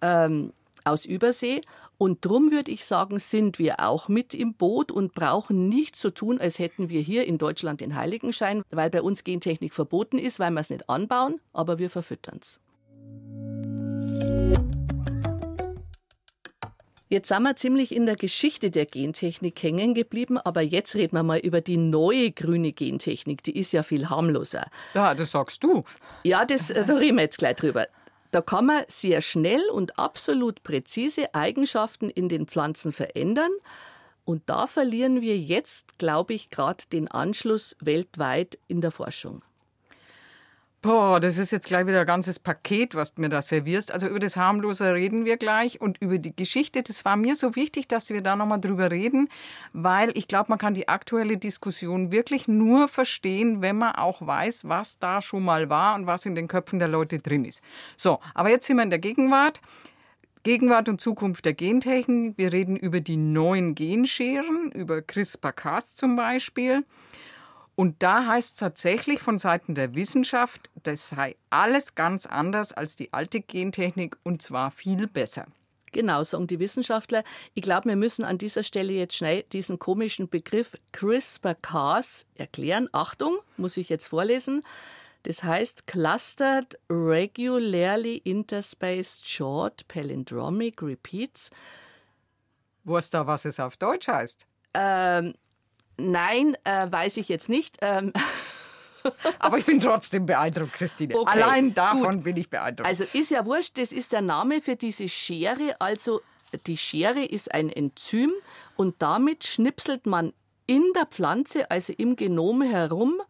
Ähm, 0.00 0.52
aus 0.84 1.04
Übersee. 1.04 1.60
Und 1.98 2.24
drum 2.24 2.52
würde 2.52 2.70
ich 2.70 2.84
sagen, 2.84 3.18
sind 3.18 3.58
wir 3.58 3.80
auch 3.80 4.08
mit 4.08 4.32
im 4.32 4.54
Boot 4.54 4.92
und 4.92 5.14
brauchen 5.14 5.68
nicht 5.68 5.96
so 5.96 6.10
tun, 6.10 6.40
als 6.40 6.60
hätten 6.60 6.88
wir 6.88 7.00
hier 7.00 7.26
in 7.26 7.38
Deutschland 7.38 7.80
den 7.80 7.96
Heiligenschein, 7.96 8.62
weil 8.70 8.88
bei 8.88 9.02
uns 9.02 9.24
Gentechnik 9.24 9.74
verboten 9.74 10.18
ist, 10.18 10.38
weil 10.38 10.52
wir 10.52 10.60
es 10.60 10.70
nicht 10.70 10.88
anbauen, 10.88 11.40
aber 11.52 11.80
wir 11.80 11.90
verfüttern 11.90 12.38
es. 12.40 12.60
Jetzt 17.10 17.28
sind 17.28 17.42
wir 17.42 17.56
ziemlich 17.56 17.96
in 17.96 18.04
der 18.04 18.16
Geschichte 18.16 18.70
der 18.70 18.84
Gentechnik 18.84 19.62
hängen 19.62 19.94
geblieben, 19.94 20.36
aber 20.36 20.60
jetzt 20.60 20.94
reden 20.94 21.16
wir 21.16 21.22
mal 21.22 21.38
über 21.38 21.62
die 21.62 21.78
neue 21.78 22.30
grüne 22.30 22.72
Gentechnik. 22.72 23.42
Die 23.42 23.58
ist 23.58 23.72
ja 23.72 23.82
viel 23.82 24.10
harmloser. 24.10 24.66
Ja, 24.92 25.14
das 25.14 25.30
sagst 25.30 25.64
du. 25.64 25.84
Ja, 26.22 26.44
das, 26.44 26.70
äh, 26.70 26.84
da 26.84 26.96
reden 26.96 27.16
wir 27.16 27.22
jetzt 27.22 27.38
gleich 27.38 27.56
drüber. 27.56 27.88
Da 28.30 28.42
kann 28.42 28.66
man 28.66 28.84
sehr 28.88 29.20
schnell 29.20 29.62
und 29.70 29.98
absolut 29.98 30.62
präzise 30.62 31.34
Eigenschaften 31.34 32.10
in 32.10 32.28
den 32.28 32.46
Pflanzen 32.46 32.92
verändern. 32.92 33.52
Und 34.24 34.42
da 34.46 34.66
verlieren 34.66 35.22
wir 35.22 35.38
jetzt, 35.38 35.98
glaube 35.98 36.34
ich, 36.34 36.50
gerade 36.50 36.84
den 36.92 37.08
Anschluss 37.08 37.76
weltweit 37.80 38.58
in 38.68 38.82
der 38.82 38.90
Forschung. 38.90 39.42
Boah, 40.80 41.18
das 41.18 41.38
ist 41.38 41.50
jetzt 41.50 41.66
gleich 41.66 41.88
wieder 41.88 42.02
ein 42.02 42.06
ganzes 42.06 42.38
Paket, 42.38 42.94
was 42.94 43.14
du 43.14 43.20
mir 43.20 43.28
da 43.28 43.42
servierst. 43.42 43.90
Also 43.90 44.06
über 44.06 44.20
das 44.20 44.36
Harmlose 44.36 44.94
reden 44.94 45.24
wir 45.24 45.36
gleich 45.36 45.80
und 45.80 45.98
über 46.00 46.18
die 46.18 46.34
Geschichte. 46.34 46.84
Das 46.84 47.04
war 47.04 47.16
mir 47.16 47.34
so 47.34 47.56
wichtig, 47.56 47.88
dass 47.88 48.10
wir 48.10 48.22
da 48.22 48.36
nochmal 48.36 48.60
drüber 48.60 48.92
reden, 48.92 49.28
weil 49.72 50.16
ich 50.16 50.28
glaube, 50.28 50.50
man 50.50 50.58
kann 50.60 50.74
die 50.74 50.86
aktuelle 50.86 51.36
Diskussion 51.36 52.12
wirklich 52.12 52.46
nur 52.46 52.86
verstehen, 52.86 53.60
wenn 53.60 53.76
man 53.76 53.96
auch 53.96 54.24
weiß, 54.24 54.68
was 54.68 55.00
da 55.00 55.20
schon 55.20 55.44
mal 55.44 55.68
war 55.68 55.96
und 55.96 56.06
was 56.06 56.26
in 56.26 56.36
den 56.36 56.46
Köpfen 56.46 56.78
der 56.78 56.86
Leute 56.86 57.18
drin 57.18 57.44
ist. 57.44 57.60
So, 57.96 58.20
aber 58.32 58.50
jetzt 58.50 58.68
sind 58.68 58.76
wir 58.76 58.84
in 58.84 58.90
der 58.90 59.00
Gegenwart. 59.00 59.60
Gegenwart 60.44 60.88
und 60.88 61.00
Zukunft 61.00 61.44
der 61.44 61.54
Gentechnik. 61.54 62.38
Wir 62.38 62.52
reden 62.52 62.76
über 62.76 63.00
die 63.00 63.16
neuen 63.16 63.74
Genscheren, 63.74 64.70
über 64.70 65.02
CRISPR-Cas 65.02 65.94
zum 65.94 66.14
Beispiel. 66.14 66.84
Und 67.78 68.02
da 68.02 68.26
heißt 68.26 68.54
es 68.54 68.58
tatsächlich 68.58 69.20
von 69.20 69.38
Seiten 69.38 69.76
der 69.76 69.94
Wissenschaft, 69.94 70.68
das 70.82 71.10
sei 71.10 71.36
alles 71.48 71.94
ganz 71.94 72.26
anders 72.26 72.72
als 72.72 72.96
die 72.96 73.12
alte 73.12 73.40
Gentechnik 73.40 74.16
und 74.24 74.42
zwar 74.42 74.72
viel 74.72 75.06
besser. 75.06 75.46
Genau, 75.92 76.24
sagen 76.24 76.48
die 76.48 76.58
Wissenschaftler. 76.58 77.22
Ich 77.54 77.62
glaube, 77.62 77.88
wir 77.88 77.94
müssen 77.94 78.24
an 78.24 78.36
dieser 78.36 78.64
Stelle 78.64 78.92
jetzt 78.94 79.14
schnell 79.14 79.44
diesen 79.52 79.78
komischen 79.78 80.28
Begriff 80.28 80.76
CRISPR-Cas 80.90 82.26
erklären. 82.34 82.88
Achtung, 82.90 83.38
muss 83.56 83.76
ich 83.76 83.88
jetzt 83.88 84.08
vorlesen. 84.08 84.64
Das 85.22 85.44
heißt 85.44 85.86
Clustered 85.86 86.80
Regularly 86.90 88.16
Interspaced 88.24 89.24
Short 89.24 89.86
Palindromic 89.86 90.82
Repeats. 90.82 91.50
Weißt 92.82 93.14
du, 93.14 93.24
was 93.24 93.44
es 93.44 93.60
auf 93.60 93.76
Deutsch 93.76 94.08
heißt? 94.08 94.48
Ähm, 94.74 95.34
Nein, 95.98 96.56
äh, 96.64 96.90
weiß 96.90 97.16
ich 97.18 97.28
jetzt 97.28 97.48
nicht. 97.48 97.76
Ähm 97.82 98.12
Aber 99.38 99.58
ich 99.58 99.66
bin 99.66 99.80
trotzdem 99.80 100.26
beeindruckt, 100.26 100.72
Christine. 100.72 101.16
Okay, 101.16 101.42
Allein 101.42 101.74
davon 101.74 102.16
gut. 102.16 102.24
bin 102.24 102.36
ich 102.36 102.50
beeindruckt. 102.50 102.88
Also 102.88 103.04
ist 103.12 103.30
ja 103.30 103.44
wurscht, 103.44 103.78
das 103.78 103.92
ist 103.92 104.12
der 104.12 104.22
Name 104.22 104.60
für 104.60 104.76
diese 104.76 105.08
Schere. 105.08 105.80
Also 105.80 106.20
die 106.66 106.76
Schere 106.76 107.24
ist 107.24 107.52
ein 107.52 107.70
Enzym 107.70 108.32
und 108.76 108.96
damit 109.00 109.44
schnipselt 109.44 110.06
man 110.06 110.32
in 110.66 110.84
der 110.94 111.06
Pflanze, 111.06 111.70
also 111.70 111.92
im 111.96 112.16
Genom 112.16 112.62
herum, 112.62 113.20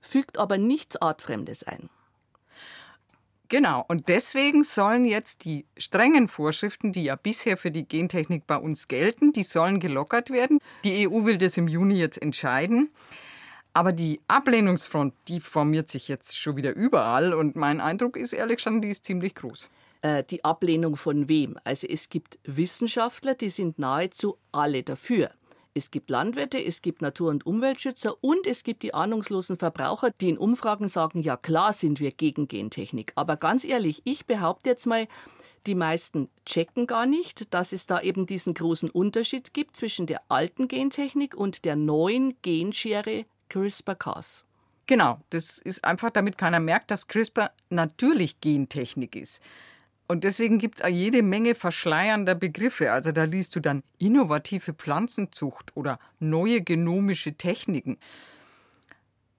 fügt 0.00 0.38
aber 0.38 0.58
nichts 0.58 0.96
Artfremdes 0.96 1.64
ein. 1.64 1.88
Genau, 3.52 3.84
und 3.86 4.08
deswegen 4.08 4.64
sollen 4.64 5.04
jetzt 5.04 5.44
die 5.44 5.66
strengen 5.76 6.26
Vorschriften, 6.28 6.90
die 6.90 7.04
ja 7.04 7.16
bisher 7.16 7.58
für 7.58 7.70
die 7.70 7.86
Gentechnik 7.86 8.46
bei 8.46 8.56
uns 8.56 8.88
gelten, 8.88 9.34
die 9.34 9.42
sollen 9.42 9.78
gelockert 9.78 10.30
werden. 10.30 10.58
Die 10.84 11.06
EU 11.06 11.26
will 11.26 11.36
das 11.36 11.58
im 11.58 11.68
Juni 11.68 11.98
jetzt 11.98 12.16
entscheiden. 12.16 12.88
Aber 13.74 13.92
die 13.92 14.22
Ablehnungsfront, 14.26 15.12
die 15.28 15.38
formiert 15.38 15.90
sich 15.90 16.08
jetzt 16.08 16.38
schon 16.38 16.56
wieder 16.56 16.74
überall 16.74 17.34
und 17.34 17.54
mein 17.54 17.82
Eindruck 17.82 18.16
ist 18.16 18.32
ehrlich 18.32 18.56
gesagt, 18.56 18.82
die 18.82 18.88
ist 18.88 19.04
ziemlich 19.04 19.34
groß. 19.34 19.68
Äh, 20.00 20.24
die 20.24 20.42
Ablehnung 20.46 20.96
von 20.96 21.28
wem? 21.28 21.58
Also 21.62 21.86
es 21.86 22.08
gibt 22.08 22.38
Wissenschaftler, 22.44 23.34
die 23.34 23.50
sind 23.50 23.78
nahezu 23.78 24.38
alle 24.50 24.82
dafür. 24.82 25.30
Es 25.74 25.90
gibt 25.90 26.10
Landwirte, 26.10 26.62
es 26.62 26.82
gibt 26.82 27.00
Natur- 27.00 27.30
und 27.30 27.46
Umweltschützer 27.46 28.14
und 28.22 28.46
es 28.46 28.62
gibt 28.62 28.82
die 28.82 28.92
ahnungslosen 28.92 29.56
Verbraucher, 29.56 30.10
die 30.10 30.28
in 30.28 30.38
Umfragen 30.38 30.88
sagen, 30.88 31.22
ja 31.22 31.36
klar 31.36 31.72
sind 31.72 31.98
wir 31.98 32.10
gegen 32.10 32.46
Gentechnik. 32.46 33.12
Aber 33.14 33.36
ganz 33.36 33.64
ehrlich, 33.64 34.02
ich 34.04 34.26
behaupte 34.26 34.68
jetzt 34.68 34.86
mal, 34.86 35.08
die 35.66 35.74
meisten 35.74 36.28
checken 36.44 36.86
gar 36.86 37.06
nicht, 37.06 37.54
dass 37.54 37.72
es 37.72 37.86
da 37.86 38.00
eben 38.00 38.26
diesen 38.26 38.52
großen 38.52 38.90
Unterschied 38.90 39.54
gibt 39.54 39.76
zwischen 39.76 40.06
der 40.06 40.20
alten 40.28 40.68
Gentechnik 40.68 41.34
und 41.34 41.64
der 41.64 41.76
neuen 41.76 42.34
Genschere 42.42 43.24
CRISPR-Cas. 43.48 44.44
Genau, 44.86 45.20
das 45.30 45.58
ist 45.58 45.84
einfach, 45.84 46.10
damit 46.10 46.36
keiner 46.36 46.60
merkt, 46.60 46.90
dass 46.90 47.06
CRISPR 47.06 47.52
natürlich 47.70 48.40
Gentechnik 48.40 49.14
ist. 49.16 49.40
Und 50.12 50.24
deswegen 50.24 50.58
gibt 50.58 50.78
es 50.78 50.84
auch 50.84 50.90
jede 50.90 51.22
Menge 51.22 51.54
verschleiernder 51.54 52.34
Begriffe. 52.34 52.92
Also 52.92 53.12
da 53.12 53.24
liest 53.24 53.56
du 53.56 53.60
dann 53.60 53.82
innovative 53.98 54.74
Pflanzenzucht 54.74 55.74
oder 55.74 55.98
neue 56.20 56.60
genomische 56.60 57.32
Techniken. 57.32 57.96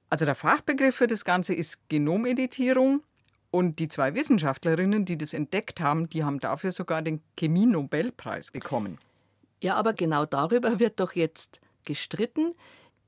Also 0.10 0.26
der 0.26 0.34
Fachbegriff 0.34 0.96
für 0.96 1.06
das 1.06 1.26
Ganze 1.26 1.54
ist 1.54 1.78
Genomeditierung. 1.90 3.04
Und 3.52 3.78
die 3.78 3.88
zwei 3.88 4.16
Wissenschaftlerinnen, 4.16 5.06
die 5.06 5.16
das 5.16 5.36
entdeckt 5.36 5.80
haben, 5.80 6.10
die 6.10 6.24
haben 6.24 6.40
dafür 6.40 6.72
sogar 6.72 7.04
den 7.04 7.22
Chemie-Nobelpreis 7.38 8.50
bekommen. 8.50 8.98
Ja, 9.62 9.76
aber 9.76 9.94
genau 9.94 10.26
darüber 10.26 10.80
wird 10.80 11.00
doch 11.00 11.14
jetzt 11.14 11.62
gestritten. 11.86 12.56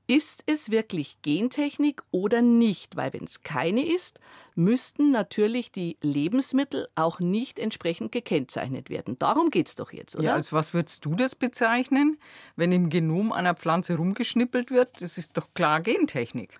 Ist 0.08 0.44
es 0.46 0.70
wirklich 0.70 1.20
Gentechnik 1.22 2.00
oder 2.12 2.40
nicht? 2.40 2.96
Weil 2.96 3.12
wenn 3.12 3.24
es 3.24 3.42
keine 3.42 3.84
ist, 3.84 4.20
müssten 4.54 5.10
natürlich 5.10 5.72
die 5.72 5.96
Lebensmittel 6.00 6.86
auch 6.94 7.18
nicht 7.18 7.58
entsprechend 7.58 8.12
gekennzeichnet 8.12 8.88
werden. 8.88 9.18
Darum 9.18 9.50
geht 9.50 9.66
es 9.66 9.74
doch 9.74 9.92
jetzt, 9.92 10.14
oder? 10.14 10.24
Ja, 10.24 10.34
als 10.34 10.52
was 10.52 10.74
würdest 10.74 11.04
du 11.04 11.16
das 11.16 11.34
bezeichnen, 11.34 12.18
wenn 12.54 12.70
im 12.70 12.88
Genom 12.88 13.32
einer 13.32 13.54
Pflanze 13.54 13.96
rumgeschnippelt 13.96 14.70
wird? 14.70 15.02
Das 15.02 15.18
ist 15.18 15.36
doch 15.36 15.52
klar 15.54 15.80
Gentechnik. 15.80 16.50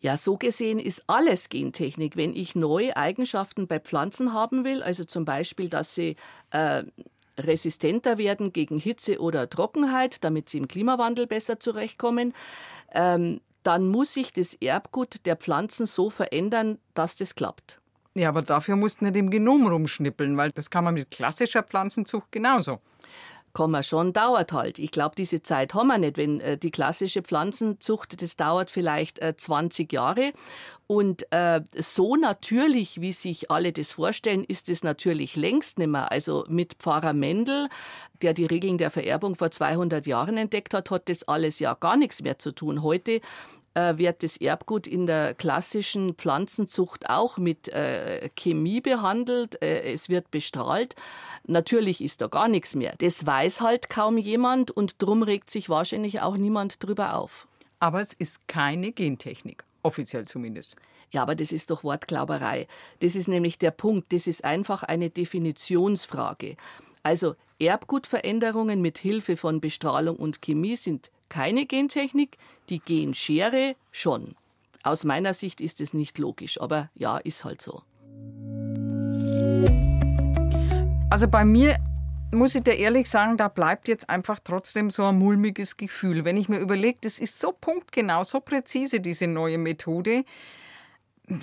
Ja, 0.00 0.16
so 0.16 0.36
gesehen 0.36 0.78
ist 0.78 1.04
alles 1.08 1.48
Gentechnik. 1.48 2.16
Wenn 2.16 2.36
ich 2.36 2.54
neue 2.54 2.96
Eigenschaften 2.96 3.66
bei 3.66 3.80
Pflanzen 3.80 4.32
haben 4.34 4.64
will, 4.64 4.82
also 4.82 5.04
zum 5.04 5.24
Beispiel, 5.24 5.70
dass 5.70 5.94
sie 5.94 6.16
äh, 6.50 6.84
resistenter 7.38 8.18
werden 8.18 8.52
gegen 8.52 8.78
Hitze 8.78 9.20
oder 9.20 9.48
Trockenheit, 9.48 10.22
damit 10.24 10.48
sie 10.48 10.58
im 10.58 10.68
Klimawandel 10.68 11.26
besser 11.26 11.60
zurechtkommen, 11.60 12.34
ähm, 12.92 13.40
dann 13.62 13.88
muss 13.88 14.14
sich 14.14 14.32
das 14.32 14.54
Erbgut 14.54 15.26
der 15.26 15.36
Pflanzen 15.36 15.86
so 15.86 16.10
verändern, 16.10 16.78
dass 16.94 17.16
das 17.16 17.34
klappt. 17.34 17.80
Ja, 18.14 18.30
aber 18.30 18.42
dafür 18.42 18.76
musst 18.76 19.00
du 19.00 19.04
nicht 19.04 19.16
im 19.16 19.30
Genom 19.30 19.66
rumschnippeln, 19.66 20.36
weil 20.36 20.50
das 20.52 20.70
kann 20.70 20.84
man 20.84 20.94
mit 20.94 21.10
klassischer 21.10 21.62
Pflanzenzucht 21.62 22.32
genauso 22.32 22.80
kann 23.58 23.72
man 23.72 23.82
schon, 23.82 24.12
dauert 24.12 24.52
halt. 24.52 24.78
Ich 24.78 24.92
glaube, 24.92 25.16
diese 25.18 25.42
Zeit 25.42 25.74
haben 25.74 25.88
wir 25.88 25.98
nicht. 25.98 26.16
Wenn 26.16 26.38
äh, 26.38 26.56
die 26.56 26.70
klassische 26.70 27.22
Pflanzenzucht, 27.22 28.22
das 28.22 28.36
dauert 28.36 28.70
vielleicht 28.70 29.18
äh, 29.18 29.36
20 29.36 29.92
Jahre. 29.92 30.32
Und 30.86 31.26
äh, 31.32 31.62
so 31.74 32.14
natürlich, 32.14 33.00
wie 33.00 33.12
sich 33.12 33.50
alle 33.50 33.72
das 33.72 33.90
vorstellen, 33.90 34.44
ist 34.44 34.68
es 34.68 34.84
natürlich 34.84 35.34
längst 35.34 35.80
nicht 35.80 35.88
mehr. 35.88 36.12
Also 36.12 36.44
mit 36.48 36.74
Pfarrer 36.74 37.14
Mendel, 37.14 37.68
der 38.22 38.32
die 38.32 38.46
Regeln 38.46 38.78
der 38.78 38.92
Vererbung 38.92 39.34
vor 39.34 39.50
200 39.50 40.06
Jahren 40.06 40.36
entdeckt 40.36 40.72
hat, 40.72 40.92
hat 40.92 41.08
das 41.08 41.26
alles 41.26 41.58
ja 41.58 41.74
gar 41.74 41.96
nichts 41.96 42.22
mehr 42.22 42.38
zu 42.38 42.52
tun. 42.52 42.84
Heute 42.84 43.20
wird 43.96 44.22
das 44.22 44.36
Erbgut 44.36 44.86
in 44.86 45.06
der 45.06 45.34
klassischen 45.34 46.14
Pflanzenzucht 46.14 47.08
auch 47.08 47.38
mit 47.38 47.68
äh, 47.68 48.30
Chemie 48.36 48.80
behandelt. 48.80 49.60
Äh, 49.62 49.92
es 49.92 50.08
wird 50.08 50.30
bestrahlt. 50.30 50.94
Natürlich 51.46 52.02
ist 52.02 52.20
da 52.20 52.26
gar 52.26 52.48
nichts 52.48 52.76
mehr. 52.76 52.94
Das 52.98 53.24
weiß 53.24 53.60
halt 53.60 53.88
kaum 53.88 54.18
jemand 54.18 54.70
und 54.70 55.00
drum 55.02 55.22
regt 55.22 55.50
sich 55.50 55.68
wahrscheinlich 55.68 56.20
auch 56.20 56.36
niemand 56.36 56.82
drüber 56.82 57.14
auf. 57.14 57.46
Aber 57.80 58.00
es 58.00 58.12
ist 58.12 58.46
keine 58.48 58.92
Gentechnik, 58.92 59.64
offiziell 59.82 60.26
zumindest. 60.26 60.76
Ja, 61.10 61.22
aber 61.22 61.34
das 61.34 61.52
ist 61.52 61.70
doch 61.70 61.84
Wortglauberei. 61.84 62.66
Das 63.00 63.16
ist 63.16 63.28
nämlich 63.28 63.58
der 63.58 63.70
Punkt. 63.70 64.12
Das 64.12 64.26
ist 64.26 64.44
einfach 64.44 64.82
eine 64.82 65.08
Definitionsfrage. 65.08 66.56
Also 67.02 67.34
Erbgutveränderungen 67.58 68.82
mit 68.82 68.98
Hilfe 68.98 69.36
von 69.36 69.60
Bestrahlung 69.60 70.16
und 70.16 70.42
Chemie 70.42 70.76
sind 70.76 71.10
keine 71.28 71.66
Gentechnik, 71.66 72.38
die 72.68 72.80
Genschere 72.80 73.76
schon. 73.90 74.34
Aus 74.82 75.04
meiner 75.04 75.34
Sicht 75.34 75.60
ist 75.60 75.80
es 75.80 75.94
nicht 75.94 76.18
logisch, 76.18 76.60
aber 76.60 76.90
ja, 76.94 77.18
ist 77.18 77.44
halt 77.44 77.60
so. 77.62 77.82
Also 81.10 81.26
bei 81.26 81.44
mir 81.44 81.78
muss 82.32 82.54
ich 82.54 82.62
dir 82.62 82.76
ehrlich 82.76 83.08
sagen, 83.08 83.36
da 83.36 83.48
bleibt 83.48 83.88
jetzt 83.88 84.10
einfach 84.10 84.38
trotzdem 84.42 84.90
so 84.90 85.04
ein 85.04 85.18
mulmiges 85.18 85.76
Gefühl. 85.76 86.24
Wenn 86.24 86.36
ich 86.36 86.48
mir 86.48 86.58
überlege, 86.58 86.98
das 87.00 87.18
ist 87.18 87.40
so 87.40 87.52
punktgenau, 87.52 88.24
so 88.24 88.40
präzise, 88.40 89.00
diese 89.00 89.26
neue 89.26 89.58
Methode. 89.58 90.24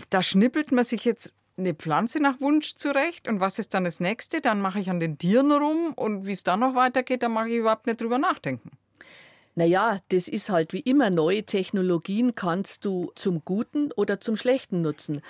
Da 0.09 0.21
schnippelt 0.21 0.71
man 0.71 0.83
sich 0.83 1.05
jetzt 1.05 1.33
eine 1.57 1.73
Pflanze 1.73 2.19
nach 2.19 2.39
Wunsch 2.41 2.75
zurecht 2.75 3.27
und 3.27 3.39
was 3.39 3.59
ist 3.59 3.73
dann 3.73 3.85
das 3.85 3.99
nächste? 3.99 4.41
Dann 4.41 4.61
mache 4.61 4.79
ich 4.79 4.89
an 4.89 4.99
den 4.99 5.17
Tieren 5.17 5.51
rum 5.51 5.93
und 5.95 6.25
wie 6.25 6.33
es 6.33 6.43
dann 6.43 6.59
noch 6.59 6.75
weitergeht, 6.75 7.23
da 7.23 7.29
mag 7.29 7.47
ich 7.47 7.55
überhaupt 7.55 7.87
nicht 7.87 8.01
drüber 8.01 8.17
nachdenken. 8.17 8.71
Naja, 9.57 9.99
das 10.09 10.27
ist 10.27 10.49
halt 10.49 10.73
wie 10.73 10.81
immer, 10.81 11.09
neue 11.09 11.43
Technologien 11.45 12.35
kannst 12.35 12.83
du 12.83 13.11
zum 13.15 13.43
Guten 13.45 13.93
oder 13.93 14.19
zum 14.19 14.35
Schlechten 14.35 14.81
nutzen. 14.81 15.21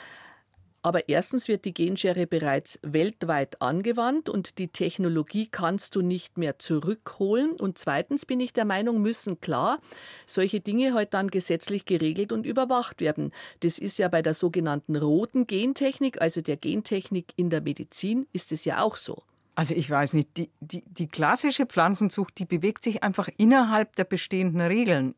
Aber 0.82 1.10
erstens 1.10 1.48
wird 1.48 1.66
die 1.66 1.74
Genschere 1.74 2.28
bereits 2.28 2.80
weltweit 2.84 3.62
angewandt 3.62 4.30
und 4.30 4.60
die 4.60 4.68
Technologie 4.68 5.48
kannst 5.50 5.96
du 5.96 6.02
nicht 6.02 6.38
mehr 6.38 6.60
zurückholen. 6.60 7.54
Und 7.54 7.80
zweitens 7.80 8.26
bin 8.26 8.40
ich 8.40 8.54
der 8.54 8.66
Meinung, 8.66 9.02
müssen 9.02 9.40
klar 9.40 9.80
solche 10.28 10.60
Dinge 10.60 10.94
halt 10.94 11.14
dann 11.16 11.30
gesetzlich 11.30 11.86
geregelt 11.86 12.32
und 12.32 12.46
überwacht 12.46 13.02
werden. 13.02 13.32
Das 13.62 13.80
ist 13.80 13.98
ja 13.98 14.10
bei 14.10 14.22
der 14.22 14.36
sogenannten 14.36 14.96
roten 14.96 15.48
Gentechnik, 15.48 16.22
also 16.22 16.42
der 16.42 16.58
Gentechnik 16.58 17.34
in 17.36 17.50
der 17.50 17.62
Medizin, 17.62 18.28
ist 18.32 18.52
es 18.52 18.66
ja 18.66 18.82
auch 18.82 18.96
so. 18.96 19.24
Also 19.56 19.74
ich 19.74 19.90
weiß 19.90 20.14
nicht, 20.14 20.36
die, 20.36 20.50
die, 20.60 20.84
die 20.86 21.08
klassische 21.08 21.66
Pflanzenzucht, 21.66 22.38
die 22.38 22.46
bewegt 22.46 22.84
sich 22.84 23.04
einfach 23.04 23.30
innerhalb 23.38 23.96
der 23.96 24.04
bestehenden 24.04 24.60
Regeln 24.62 25.16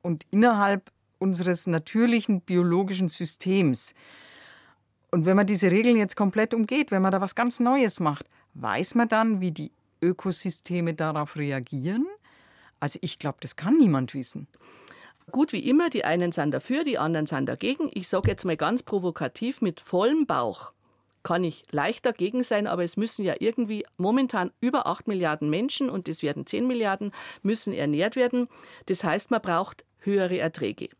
und 0.00 0.24
innerhalb 0.30 0.92
unseres 1.18 1.66
natürlichen 1.66 2.40
biologischen 2.40 3.08
Systems. 3.08 3.94
Und 5.10 5.26
wenn 5.26 5.36
man 5.36 5.46
diese 5.46 5.70
Regeln 5.70 5.96
jetzt 5.96 6.16
komplett 6.16 6.54
umgeht, 6.54 6.92
wenn 6.92 7.02
man 7.02 7.12
da 7.12 7.20
was 7.20 7.34
ganz 7.34 7.58
Neues 7.58 7.98
macht, 7.98 8.26
weiß 8.54 8.94
man 8.94 9.08
dann, 9.08 9.40
wie 9.40 9.50
die 9.50 9.72
Ökosysteme 10.00 10.94
darauf 10.94 11.36
reagieren? 11.36 12.06
Also 12.78 12.98
ich 13.02 13.18
glaube, 13.18 13.38
das 13.40 13.56
kann 13.56 13.76
niemand 13.76 14.14
wissen. 14.14 14.46
Gut 15.32 15.52
wie 15.52 15.68
immer, 15.68 15.88
die 15.90 16.04
einen 16.04 16.32
sind 16.32 16.52
dafür, 16.52 16.84
die 16.84 16.98
anderen 16.98 17.26
sind 17.26 17.48
dagegen. 17.48 17.90
Ich 17.94 18.08
sage 18.08 18.28
jetzt 18.28 18.44
mal 18.44 18.56
ganz 18.56 18.82
provokativ, 18.82 19.62
mit 19.62 19.80
vollem 19.80 20.26
Bauch 20.26 20.72
kann 21.24 21.42
ich 21.42 21.64
leicht 21.70 22.06
dagegen 22.06 22.44
sein, 22.44 22.68
aber 22.68 22.84
es 22.84 22.96
müssen 22.96 23.24
ja 23.24 23.34
irgendwie 23.40 23.84
momentan 23.96 24.52
über 24.60 24.86
8 24.86 25.08
Milliarden 25.08 25.50
Menschen 25.50 25.90
und 25.90 26.08
es 26.08 26.22
werden 26.22 26.46
10 26.46 26.68
Milliarden, 26.68 27.10
müssen 27.42 27.72
ernährt 27.72 28.14
werden. 28.14 28.48
Das 28.86 29.02
heißt, 29.02 29.32
man 29.32 29.42
braucht 29.42 29.84
höhere 29.98 30.38
Erträge. 30.38 30.90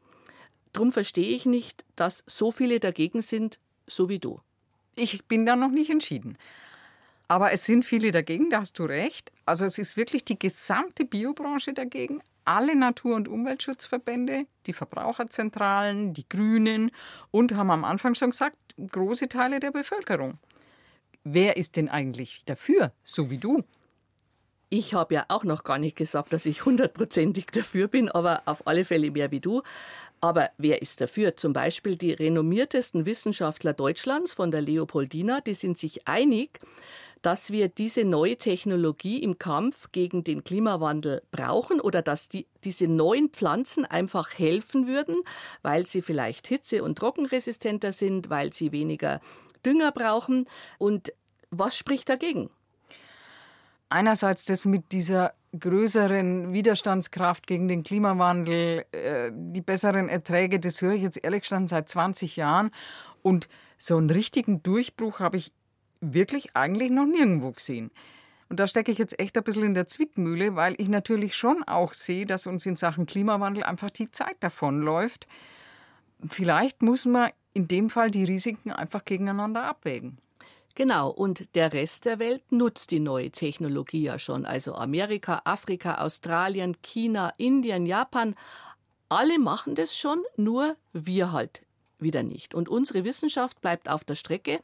Darum 0.73 0.91
verstehe 0.91 1.37
ich 1.37 1.47
nicht, 1.47 1.85
dass 1.95 2.25
so 2.27 2.51
viele 2.51 2.81
dagegen 2.81 3.23
sind, 3.23 3.61
so 3.87 4.09
wie 4.09 4.19
du. 4.19 4.41
Ich 4.97 5.25
bin 5.27 5.47
da 5.47 5.55
noch 5.55 5.71
nicht 5.71 5.91
entschieden. 5.91 6.37
Aber 7.29 7.53
es 7.53 7.65
sind 7.65 7.85
viele 7.85 8.11
dagegen, 8.11 8.51
da 8.51 8.61
hast 8.61 8.79
du 8.79 8.85
recht. 8.85 9.31
Also 9.47 9.65
es 9.65 9.79
ist 9.79 9.97
wirklich 9.97 10.25
die 10.25 10.39
gesamte 10.39 11.05
Biobranche 11.05 11.73
dagegen, 11.73 12.21
alle 12.45 12.77
Natur- 12.77 13.17
und 13.17 13.29
Umweltschutzverbände, 13.29 14.47
die 14.67 14.73
Verbraucherzentralen, 14.73 16.13
die 16.13 16.29
Grünen 16.29 16.91
und 17.31 17.55
haben 17.55 17.71
am 17.71 17.85
Anfang 17.85 18.15
schon 18.15 18.31
gesagt, 18.31 18.57
große 18.79 19.29
Teile 19.29 19.61
der 19.61 19.71
Bevölkerung. 19.71 20.39
Wer 21.25 21.57
ist 21.57 21.77
denn 21.77 21.89
eigentlich 21.89 22.43
dafür, 22.45 22.93
so 23.03 23.31
wie 23.31 23.39
du? 23.39 23.65
Ich 24.69 24.93
habe 24.93 25.15
ja 25.15 25.25
auch 25.29 25.45
noch 25.45 25.63
gar 25.63 25.79
nicht 25.79 25.97
gesagt, 25.97 26.33
dass 26.33 26.47
ich 26.47 26.65
hundertprozentig 26.65 27.47
dafür 27.47 27.89
bin, 27.89 28.09
aber 28.09 28.43
auf 28.47 28.67
alle 28.67 28.85
Fälle 28.85 29.11
mehr 29.11 29.31
wie 29.31 29.41
du. 29.41 29.63
Aber 30.21 30.51
wer 30.59 30.83
ist 30.83 31.01
dafür? 31.01 31.37
Zum 31.37 31.53
Beispiel 31.53 31.97
die 31.97 32.13
renommiertesten 32.13 33.07
Wissenschaftler 33.07 33.73
Deutschlands 33.73 34.33
von 34.33 34.51
der 34.51 34.63
Leopoldina, 34.63 35.41
die 35.41 35.55
sind 35.55 35.79
sich 35.79 36.09
einig, 36.09 36.61
dass 37.25 37.51
wir 37.51 37.69
diese 37.69 38.05
neue 38.05 38.37
Technologie 38.37 39.23
im 39.23 39.39
Kampf 39.39 39.91
gegen 39.93 40.25
den 40.25 40.45
Klimawandel 40.45 41.23
brauchen 41.31 41.81
oder 41.81 42.03
dass 42.03 42.29
die, 42.29 42.47
diese 42.65 42.87
neuen 42.87 43.31
Pflanzen 43.31 43.87
einfach 43.87 44.39
helfen 44.39 44.87
würden, 44.87 45.17
weil 45.63 45.87
sie 45.87 46.03
vielleicht 46.03 46.47
hitze- 46.47 46.85
und 46.85 46.99
trockenresistenter 46.99 47.95
sind, 47.95 48.29
weil 48.29 48.53
sie 48.53 48.73
weniger 48.73 49.21
Dünger 49.65 49.91
brauchen. 49.91 50.47
Und 50.77 51.15
was 51.49 51.79
spricht 51.79 52.11
dagegen? 52.11 52.51
Einerseits 53.89 54.45
das 54.45 54.67
mit 54.67 54.93
dieser 54.93 55.33
größeren 55.59 56.53
Widerstandskraft 56.53 57.47
gegen 57.47 57.69
den 57.69 57.85
Klimawandel, 57.85 58.85
äh, 58.93 59.31
die 59.33 59.63
besseren 59.63 60.11
Erträge, 60.11 60.61
das 60.61 60.83
höre 60.83 60.93
ich 60.93 61.03
jetzt 61.03 61.25
ehrlich 61.25 61.43
gesagt 61.43 61.71
seit 61.71 61.89
20 61.89 62.37
Jahren. 62.37 62.71
Und 63.23 63.49
so 63.79 63.97
einen 63.97 64.11
richtigen 64.11 64.63
Durchbruch 64.63 65.21
habe 65.21 65.39
ich 65.39 65.53
wirklich 66.13 66.55
eigentlich 66.55 66.91
noch 66.91 67.07
nirgendwo 67.07 67.53
gesehen. 67.53 67.91
Und 68.49 68.61
da 68.61 68.67
stecke 68.67 68.93
ich 68.93 68.99
jetzt 68.99 69.19
echt 69.19 69.37
ein 69.37 69.45
bisschen 69.45 69.65
in 69.65 69.75
der 69.75 69.87
Zwickmühle, 69.87 70.55
weil 70.55 70.75
ich 70.79 70.89
natürlich 70.89 71.35
schon 71.35 71.63
auch 71.65 71.93
sehe, 71.93 72.27
dass 72.27 72.47
uns 72.47 72.67
in 72.67 72.77
Sachen 72.77 73.07
Klimawandel 73.07 73.65
einfach 73.65 73.91
die 73.91 74.11
Zeit 74.11 74.37
davonläuft. 74.41 75.27
Vielleicht 76.29 76.83
muss 76.83 77.07
man 77.07 77.31
in 77.55 77.69
dem 77.69 77.91
Fall 77.91 78.11
die 78.11 78.25
Risiken 78.25 78.71
einfach 78.71 79.05
gegeneinander 79.05 79.65
abwägen. 79.65 80.19
Genau, 80.75 81.09
und 81.09 81.55
der 81.55 81.73
Rest 81.73 82.05
der 82.05 82.19
Welt 82.19 82.43
nutzt 82.51 82.91
die 82.91 82.99
neue 82.99 83.31
Technologie 83.31 84.03
ja 84.03 84.19
schon. 84.19 84.45
Also 84.45 84.75
Amerika, 84.75 85.43
Afrika, 85.45 85.97
Australien, 85.97 86.77
China, 86.83 87.33
Indien, 87.37 87.87
Japan, 87.87 88.35
alle 89.09 89.39
machen 89.39 89.77
das 89.77 89.97
schon, 89.97 90.23
nur 90.37 90.77
wir 90.93 91.31
halt 91.31 91.64
wieder 92.05 92.23
nicht. 92.23 92.55
Und 92.55 92.69
unsere 92.69 93.03
Wissenschaft 93.03 93.61
bleibt 93.61 93.89
auf 93.89 94.05
der 94.05 94.15
Strecke. 94.15 94.61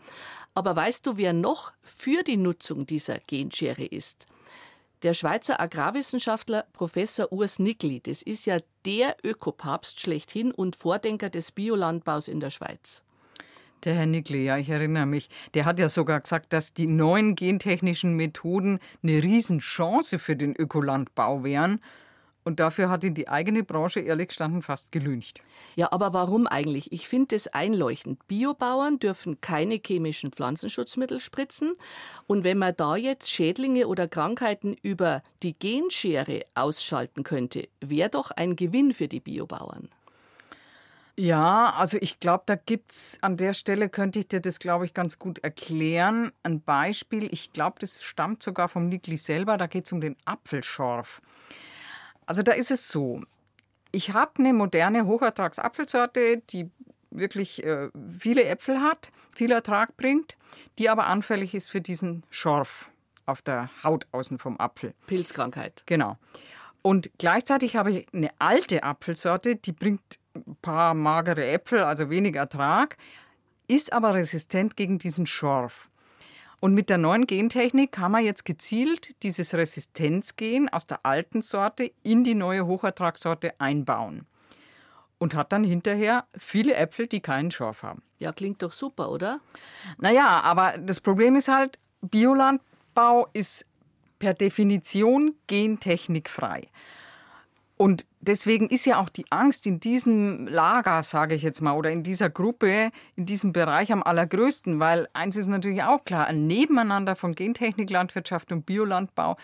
Aber 0.55 0.77
weißt 0.77 1.05
du, 1.05 1.17
wer 1.17 1.33
noch 1.33 1.73
für 1.83 2.23
die 2.23 2.37
Nutzung 2.37 2.87
dieser 2.87 3.19
Genschere 3.19 3.85
ist? 3.85 4.27
Der 5.03 5.15
Schweizer 5.15 5.59
Agrarwissenschaftler 5.59 6.67
Professor 6.75 7.33
Urs 7.33 7.59
Nickli, 7.59 8.01
das 8.01 8.23
ist 8.23 8.45
ja 8.45 8.59
der 8.85 9.17
Ökopapst 9.25 9.99
schlechthin 9.99 10.53
und 10.53 10.77
Vordenker 10.77 11.31
des 11.31 11.53
Biolandbaus 11.53 12.29
in 12.29 12.39
der 12.39 12.51
Schweiz. 12.51 13.03
Der 13.85 13.95
Herr 13.95 14.05
Nickli, 14.05 14.45
ja, 14.45 14.59
ich 14.59 14.69
erinnere 14.69 15.07
mich, 15.07 15.31
der 15.55 15.65
hat 15.65 15.79
ja 15.79 15.89
sogar 15.89 16.21
gesagt, 16.21 16.53
dass 16.53 16.75
die 16.75 16.87
neuen 16.87 17.35
gentechnischen 17.35 18.15
Methoden 18.15 18.79
eine 19.03 19.23
Riesenchance 19.23 20.19
für 20.19 20.37
den 20.37 20.55
Ökolandbau 20.55 21.45
wären. 21.45 21.81
Und 22.51 22.59
dafür 22.59 22.91
hat 22.91 23.05
ihn 23.05 23.15
die 23.15 23.29
eigene 23.29 23.63
Branche 23.63 24.01
ehrlich 24.01 24.27
gestanden 24.27 24.61
fast 24.61 24.91
gelüncht. 24.91 25.41
Ja, 25.77 25.93
aber 25.93 26.13
warum 26.13 26.49
eigentlich? 26.49 26.91
Ich 26.91 27.07
finde 27.07 27.37
es 27.37 27.47
einleuchtend. 27.47 28.27
Biobauern 28.27 28.99
dürfen 28.99 29.41
keine 29.41 29.77
chemischen 29.77 30.33
Pflanzenschutzmittel 30.33 31.21
spritzen. 31.21 31.75
Und 32.27 32.43
wenn 32.43 32.59
man 32.59 32.75
da 32.77 32.97
jetzt 32.97 33.31
Schädlinge 33.31 33.87
oder 33.87 34.09
Krankheiten 34.09 34.75
über 34.83 35.23
die 35.45 35.53
Genschere 35.53 36.45
ausschalten 36.57 37.23
könnte, 37.23 37.69
wäre 37.81 38.11
doch 38.11 38.33
ein 38.33 38.57
Gewinn 38.57 38.93
für 38.93 39.07
die 39.07 39.21
Biobauern. 39.21 39.89
Ja, 41.15 41.73
also 41.77 41.99
ich 42.01 42.19
glaube, 42.19 42.43
da 42.47 42.57
gibt's 42.57 43.17
an 43.21 43.37
der 43.37 43.55
Stelle 43.55 43.89
könnte 43.91 44.19
ich 44.19 44.27
dir 44.27 44.41
das, 44.41 44.59
glaube 44.59 44.87
ich, 44.87 44.93
ganz 44.93 45.21
gut 45.21 45.39
erklären. 45.39 46.33
Ein 46.43 46.63
Beispiel, 46.63 47.29
ich 47.31 47.53
glaube, 47.53 47.77
das 47.79 48.03
stammt 48.03 48.43
sogar 48.43 48.69
vom 48.69 48.89
Nikli 48.89 49.19
selber, 49.19 49.57
da 49.57 49.69
geht 49.69 49.87
es 49.87 49.93
um 49.93 50.01
den 50.01 50.17
Apfelschorf. 50.25 51.23
Also 52.31 52.45
da 52.45 52.53
ist 52.53 52.71
es 52.71 52.87
so, 52.87 53.23
ich 53.91 54.13
habe 54.13 54.31
eine 54.39 54.53
moderne 54.53 55.05
Hochertragsapfelsorte, 55.05 56.41
die 56.51 56.71
wirklich 57.11 57.65
äh, 57.65 57.89
viele 58.21 58.45
Äpfel 58.45 58.81
hat, 58.81 59.11
viel 59.33 59.51
Ertrag 59.51 59.97
bringt, 59.97 60.37
die 60.79 60.89
aber 60.89 61.09
anfällig 61.09 61.57
ist 61.57 61.73
für 61.73 61.81
diesen 61.81 62.23
Schorf 62.31 62.93
auf 63.27 63.43
der 63.43 63.69
Haut 63.83 64.07
außen 64.13 64.39
vom 64.39 64.61
Apfel. 64.61 64.95
Pilzkrankheit. 65.09 65.83
Genau. 65.87 66.19
Und 66.83 67.11
gleichzeitig 67.19 67.75
habe 67.75 67.91
ich 67.91 68.07
eine 68.15 68.31
alte 68.39 68.85
Apfelsorte, 68.85 69.57
die 69.57 69.73
bringt 69.73 70.21
ein 70.37 70.57
paar 70.63 70.95
magere 70.95 71.49
Äpfel, 71.49 71.81
also 71.81 72.11
wenig 72.11 72.37
Ertrag, 72.37 72.97
ist 73.67 73.93
aber 73.93 74.15
resistent 74.15 74.77
gegen 74.77 75.01
diesen 75.01 75.27
Schorf. 75.27 75.91
Und 76.61 76.75
mit 76.75 76.91
der 76.91 76.99
neuen 76.99 77.27
Gentechnik 77.27 77.91
kann 77.93 78.13
man 78.13 78.23
jetzt 78.23 78.45
gezielt 78.45 79.23
dieses 79.23 79.55
Resistenzgen 79.55 80.69
aus 80.69 80.87
der 80.87 81.05
alten 81.05 81.41
Sorte 81.41 81.91
in 82.03 82.23
die 82.23 82.35
neue 82.35 82.67
Hochertragssorte 82.67 83.59
einbauen. 83.59 84.27
Und 85.19 85.35
hat 85.35 85.53
dann 85.53 85.65
hinterher 85.65 86.27
viele 86.39 86.75
Äpfel, 86.75 87.07
die 87.07 87.21
keinen 87.21 87.51
Schorf 87.51 87.83
haben. 87.83 88.03
Ja, 88.19 88.33
klingt 88.33 88.63
doch 88.63 88.73
super, 88.73 89.11
oder? 89.11 89.41
Naja, 89.99 90.41
aber 90.41 90.75
das 90.79 91.01
Problem 91.01 91.37
ist 91.37 91.49
halt, 91.49 91.79
Biolandbau 92.03 93.29
ist 93.33 93.67
per 94.19 94.35
Definition 94.35 95.35
gentechnikfrei. 95.47 96.69
Und 97.81 98.05
deswegen 98.21 98.69
ist 98.69 98.85
ja 98.85 99.01
auch 99.01 99.09
die 99.09 99.25
Angst 99.31 99.67
in 99.67 99.81
diesem 99.81 100.47
Lager, 100.47 101.03
sage 101.03 101.35
ich 101.35 101.41
jetzt 101.41 101.63
mal, 101.63 101.73
oder 101.73 101.91
in 101.91 102.03
dieser 102.03 102.29
Gruppe, 102.29 102.91
in 103.17 103.25
diesem 103.25 103.55
Bereich 103.55 103.91
am 103.91 104.03
allergrößten, 104.03 104.81
weil 104.81 105.09
eins 105.15 105.37
ist 105.37 105.47
natürlich 105.47 105.83
auch 105.83 106.05
klar, 106.05 106.27
ein 106.27 106.47
Nebeneinander 106.47 107.17
von 107.17 107.35
Gentechnik, 107.35 107.89
Landwirtschaft 107.89 108.53
und 108.53 108.67
Biolandbau, 108.67 109.39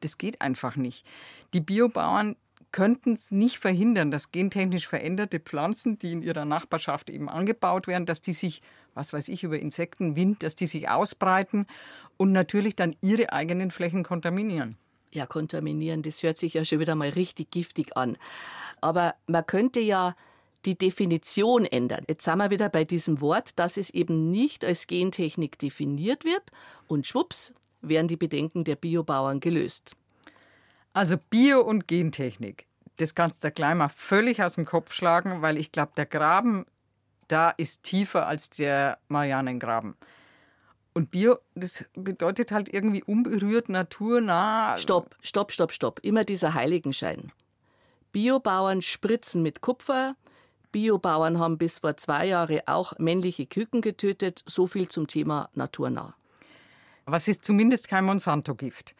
das 0.00 0.16
geht 0.16 0.40
einfach 0.40 0.76
nicht. 0.76 1.04
Die 1.52 1.60
Biobauern 1.60 2.36
könnten 2.72 3.12
es 3.12 3.30
nicht 3.30 3.58
verhindern, 3.58 4.10
dass 4.10 4.32
gentechnisch 4.32 4.88
veränderte 4.88 5.38
Pflanzen, 5.38 5.98
die 5.98 6.12
in 6.12 6.22
ihrer 6.22 6.46
Nachbarschaft 6.46 7.10
eben 7.10 7.28
angebaut 7.28 7.86
werden, 7.86 8.06
dass 8.06 8.22
die 8.22 8.32
sich, 8.32 8.62
was 8.94 9.12
weiß 9.12 9.28
ich, 9.28 9.44
über 9.44 9.58
Insekten, 9.58 10.16
Wind, 10.16 10.42
dass 10.42 10.56
die 10.56 10.66
sich 10.66 10.88
ausbreiten 10.88 11.66
und 12.16 12.32
natürlich 12.32 12.76
dann 12.76 12.96
ihre 13.02 13.30
eigenen 13.34 13.70
Flächen 13.70 14.04
kontaminieren 14.04 14.78
ja, 15.14 15.26
kontaminieren, 15.26 16.02
das 16.02 16.22
hört 16.22 16.38
sich 16.38 16.54
ja 16.54 16.64
schon 16.64 16.80
wieder 16.80 16.94
mal 16.94 17.10
richtig 17.10 17.50
giftig 17.50 17.96
an. 17.96 18.16
Aber 18.80 19.14
man 19.26 19.46
könnte 19.46 19.80
ja 19.80 20.14
die 20.64 20.76
Definition 20.76 21.64
ändern. 21.64 22.04
Jetzt 22.08 22.24
sind 22.24 22.38
wir 22.38 22.50
wieder 22.50 22.68
bei 22.68 22.84
diesem 22.84 23.20
Wort, 23.20 23.58
dass 23.58 23.76
es 23.76 23.90
eben 23.90 24.30
nicht 24.30 24.64
als 24.64 24.86
Gentechnik 24.86 25.58
definiert 25.58 26.24
wird 26.24 26.42
und 26.86 27.06
schwupps 27.06 27.54
werden 27.82 28.08
die 28.08 28.16
Bedenken 28.16 28.64
der 28.64 28.76
Biobauern 28.76 29.40
gelöst. 29.40 29.94
Also 30.92 31.16
Bio- 31.28 31.60
und 31.60 31.86
Gentechnik, 31.86 32.66
das 32.96 33.14
kannst 33.14 33.44
du 33.44 33.50
gleich 33.50 33.74
mal 33.74 33.88
völlig 33.88 34.42
aus 34.42 34.54
dem 34.54 34.64
Kopf 34.64 34.92
schlagen, 34.92 35.42
weil 35.42 35.58
ich 35.58 35.72
glaube, 35.72 35.92
der 35.96 36.06
Graben 36.06 36.64
da 37.28 37.50
ist 37.50 37.82
tiefer 37.82 38.26
als 38.26 38.50
der 38.50 38.98
Marianengraben. 39.08 39.96
Und 40.94 41.10
Bio, 41.10 41.38
das 41.56 41.84
bedeutet 41.94 42.52
halt 42.52 42.72
irgendwie 42.72 43.02
unberührt, 43.02 43.68
naturnah. 43.68 44.78
Stopp, 44.78 45.16
stopp, 45.22 45.50
stopp, 45.50 45.72
stopp. 45.72 46.00
Immer 46.02 46.24
dieser 46.24 46.54
Heiligenschein. 46.54 47.32
Biobauern 48.12 48.80
spritzen 48.80 49.42
mit 49.42 49.60
Kupfer. 49.60 50.14
Biobauern 50.70 51.40
haben 51.40 51.58
bis 51.58 51.80
vor 51.80 51.96
zwei 51.96 52.26
Jahren 52.26 52.60
auch 52.66 52.96
männliche 52.98 53.46
Küken 53.46 53.80
getötet. 53.80 54.44
So 54.46 54.68
viel 54.68 54.88
zum 54.88 55.08
Thema 55.08 55.50
naturnah. 55.54 56.14
Was 57.06 57.26
ist 57.26 57.44
zumindest 57.44 57.88
kein 57.88 58.04
Monsanto-Gift? 58.04 58.94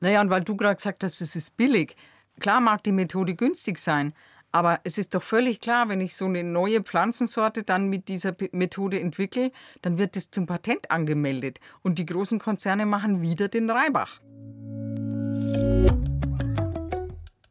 Naja, 0.00 0.20
und 0.20 0.30
weil 0.30 0.42
du 0.42 0.56
gerade 0.56 0.76
gesagt 0.76 1.04
hast, 1.04 1.20
es 1.20 1.36
ist 1.36 1.56
billig. 1.56 1.96
Klar 2.40 2.60
mag 2.60 2.82
die 2.82 2.92
Methode 2.92 3.34
günstig 3.34 3.78
sein, 3.78 4.12
Aber 4.50 4.80
es 4.84 4.96
ist 4.96 5.14
doch 5.14 5.22
völlig 5.22 5.60
klar, 5.60 5.88
wenn 5.88 6.00
ich 6.00 6.16
so 6.16 6.24
eine 6.24 6.42
neue 6.42 6.82
Pflanzensorte 6.82 7.64
dann 7.64 7.88
mit 7.88 8.08
dieser 8.08 8.34
Methode 8.52 8.98
entwickle, 8.98 9.52
dann 9.82 9.98
wird 9.98 10.16
es 10.16 10.30
zum 10.30 10.46
Patent 10.46 10.90
angemeldet 10.90 11.60
und 11.82 11.98
die 11.98 12.06
großen 12.06 12.38
Konzerne 12.38 12.86
machen 12.86 13.20
wieder 13.20 13.48
den 13.48 13.68
Reibach. 13.68 14.20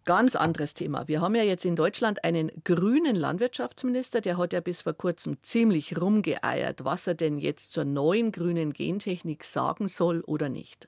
Ganz 0.06 0.38
anderes 0.38 0.74
Thema. 0.74 1.08
Wir 1.10 1.20
haben 1.20 1.36
ja 1.36 1.44
jetzt 1.44 1.66
in 1.66 1.76
Deutschland 1.76 2.24
einen 2.24 2.50
grünen 2.64 3.18
Landwirtschaftsminister, 3.18 4.22
der 4.22 4.38
hat 4.38 4.54
ja 4.54 4.62
bis 4.62 4.82
vor 4.82 4.94
kurzem 4.94 5.38
ziemlich 5.44 6.00
rumgeeiert, 6.00 6.86
was 6.86 7.08
er 7.08 7.16
denn 7.16 7.38
jetzt 7.38 7.74
zur 7.74 7.84
neuen 7.84 8.32
grünen 8.32 8.72
Gentechnik 8.72 9.44
sagen 9.44 9.90
soll 9.90 10.22
oder 10.22 10.48
nicht. 10.48 10.88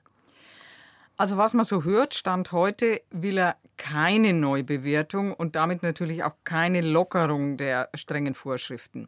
Also 1.20 1.36
was 1.36 1.52
man 1.52 1.66
so 1.66 1.84
hört, 1.84 2.14
Stand 2.14 2.50
heute 2.50 3.02
will 3.10 3.36
er 3.36 3.58
keine 3.76 4.32
Neubewertung 4.32 5.34
und 5.34 5.54
damit 5.54 5.82
natürlich 5.82 6.24
auch 6.24 6.32
keine 6.44 6.80
Lockerung 6.80 7.58
der 7.58 7.90
strengen 7.92 8.34
Vorschriften. 8.34 9.06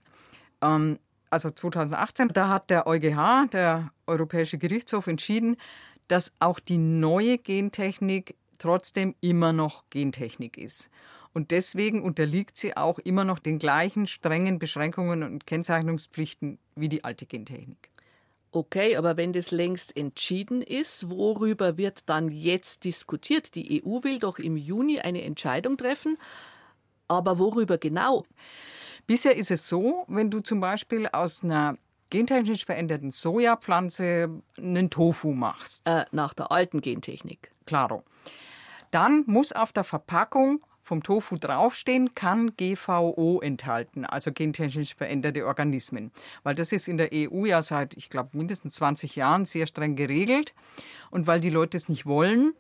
Ähm, 0.60 0.98
also 1.30 1.48
2018, 1.48 2.28
da 2.28 2.50
hat 2.50 2.68
der 2.68 2.86
EuGH, 2.86 3.48
der 3.52 3.92
Europäische 4.06 4.58
Gerichtshof, 4.58 5.06
entschieden, 5.06 5.56
dass 6.08 6.32
auch 6.38 6.60
die 6.60 6.76
neue 6.76 7.38
Gentechnik 7.38 8.36
trotzdem 8.58 9.14
immer 9.22 9.54
noch 9.54 9.84
Gentechnik 9.88 10.58
ist. 10.58 10.90
Und 11.32 11.50
deswegen 11.50 12.02
unterliegt 12.02 12.58
sie 12.58 12.76
auch 12.76 12.98
immer 12.98 13.24
noch 13.24 13.38
den 13.38 13.58
gleichen 13.58 14.06
strengen 14.06 14.58
Beschränkungen 14.58 15.22
und 15.22 15.46
Kennzeichnungspflichten 15.46 16.58
wie 16.76 16.90
die 16.90 17.04
alte 17.04 17.24
Gentechnik. 17.24 17.91
Okay, 18.54 18.96
aber 18.96 19.16
wenn 19.16 19.32
das 19.32 19.50
längst 19.50 19.96
entschieden 19.96 20.60
ist, 20.60 21.08
worüber 21.08 21.78
wird 21.78 22.08
dann 22.10 22.30
jetzt 22.30 22.84
diskutiert? 22.84 23.54
Die 23.54 23.82
EU 23.82 24.02
will 24.02 24.18
doch 24.18 24.38
im 24.38 24.58
Juni 24.58 25.00
eine 25.00 25.22
Entscheidung 25.22 25.78
treffen, 25.78 26.18
aber 27.08 27.38
worüber 27.38 27.78
genau? 27.78 28.26
Bisher 29.06 29.36
ist 29.36 29.50
es 29.50 29.66
so, 29.68 30.04
wenn 30.06 30.30
du 30.30 30.40
zum 30.40 30.60
Beispiel 30.60 31.08
aus 31.10 31.42
einer 31.42 31.78
gentechnisch 32.10 32.66
veränderten 32.66 33.10
Sojapflanze 33.10 34.28
einen 34.58 34.90
Tofu 34.90 35.32
machst. 35.32 35.88
Äh, 35.88 36.04
nach 36.12 36.34
der 36.34 36.52
alten 36.52 36.82
Gentechnik. 36.82 37.52
Klaro. 37.64 38.04
Dann 38.90 39.24
muss 39.26 39.52
auf 39.52 39.72
der 39.72 39.84
Verpackung 39.84 40.62
vom 40.92 41.02
Tofu 41.02 41.38
draufstehen, 41.38 42.14
kann 42.14 42.54
GVO 42.54 43.40
enthalten, 43.40 44.04
also 44.04 44.30
gentechnisch 44.30 44.94
veränderte 44.94 45.46
Organismen. 45.46 46.12
Weil 46.42 46.54
das 46.54 46.70
ist 46.70 46.86
in 46.86 46.98
der 46.98 47.08
EU 47.14 47.46
ja 47.46 47.62
seit, 47.62 47.94
ich 47.96 48.10
glaube, 48.10 48.36
mindestens 48.36 48.74
20 48.74 49.16
Jahren 49.16 49.46
sehr 49.46 49.66
streng 49.66 49.96
geregelt. 49.96 50.52
Und 51.10 51.26
weil 51.26 51.40
die 51.40 51.48
Leute 51.48 51.78
es 51.78 51.88
nicht 51.88 52.04
wollen, 52.04 52.52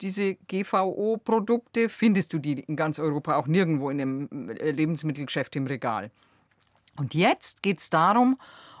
diese 0.00 0.36
GVO-Produkte, 0.48 1.90
findest 1.90 2.32
du 2.32 2.38
die 2.38 2.60
in 2.60 2.76
ganz 2.76 2.98
Europa 2.98 3.36
auch 3.36 3.46
nirgendwo 3.46 3.90
in 3.90 4.00
einem 4.00 4.48
äh, 4.48 4.70
Lebensmittelgeschäft 4.70 5.54
im 5.54 5.66
Regal. 5.66 6.10
Und 6.96 7.12
jetzt 7.12 7.62
geht 7.62 7.80
es 7.80 7.90
darum, 7.90 8.38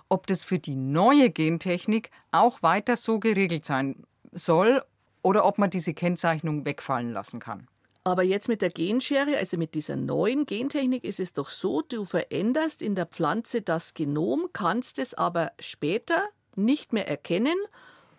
ob 0.08 0.26
das 0.26 0.42
für 0.42 0.58
die 0.58 0.74
neue 0.74 1.28
Gentechnik 1.28 2.10
auch 2.32 2.62
weiter 2.62 2.96
so 2.96 3.18
geregelt 3.20 3.66
sein 3.66 4.04
soll 4.32 4.82
oder 5.20 5.44
ob 5.44 5.58
man 5.58 5.68
diese 5.68 5.92
Kennzeichnung 5.92 6.64
wegfallen 6.64 7.12
lassen 7.12 7.40
kann. 7.40 7.68
Aber 8.06 8.22
jetzt 8.22 8.48
mit 8.48 8.62
der 8.62 8.70
Genschere, 8.70 9.36
also 9.36 9.56
mit 9.56 9.74
dieser 9.74 9.96
neuen 9.96 10.46
Gentechnik, 10.46 11.02
ist 11.02 11.18
es 11.18 11.32
doch 11.32 11.50
so, 11.50 11.82
du 11.82 12.04
veränderst 12.04 12.80
in 12.80 12.94
der 12.94 13.06
Pflanze 13.06 13.62
das 13.62 13.94
Genom, 13.94 14.48
kannst 14.52 15.00
es 15.00 15.12
aber 15.12 15.50
später 15.58 16.28
nicht 16.54 16.92
mehr 16.92 17.08
erkennen, 17.08 17.56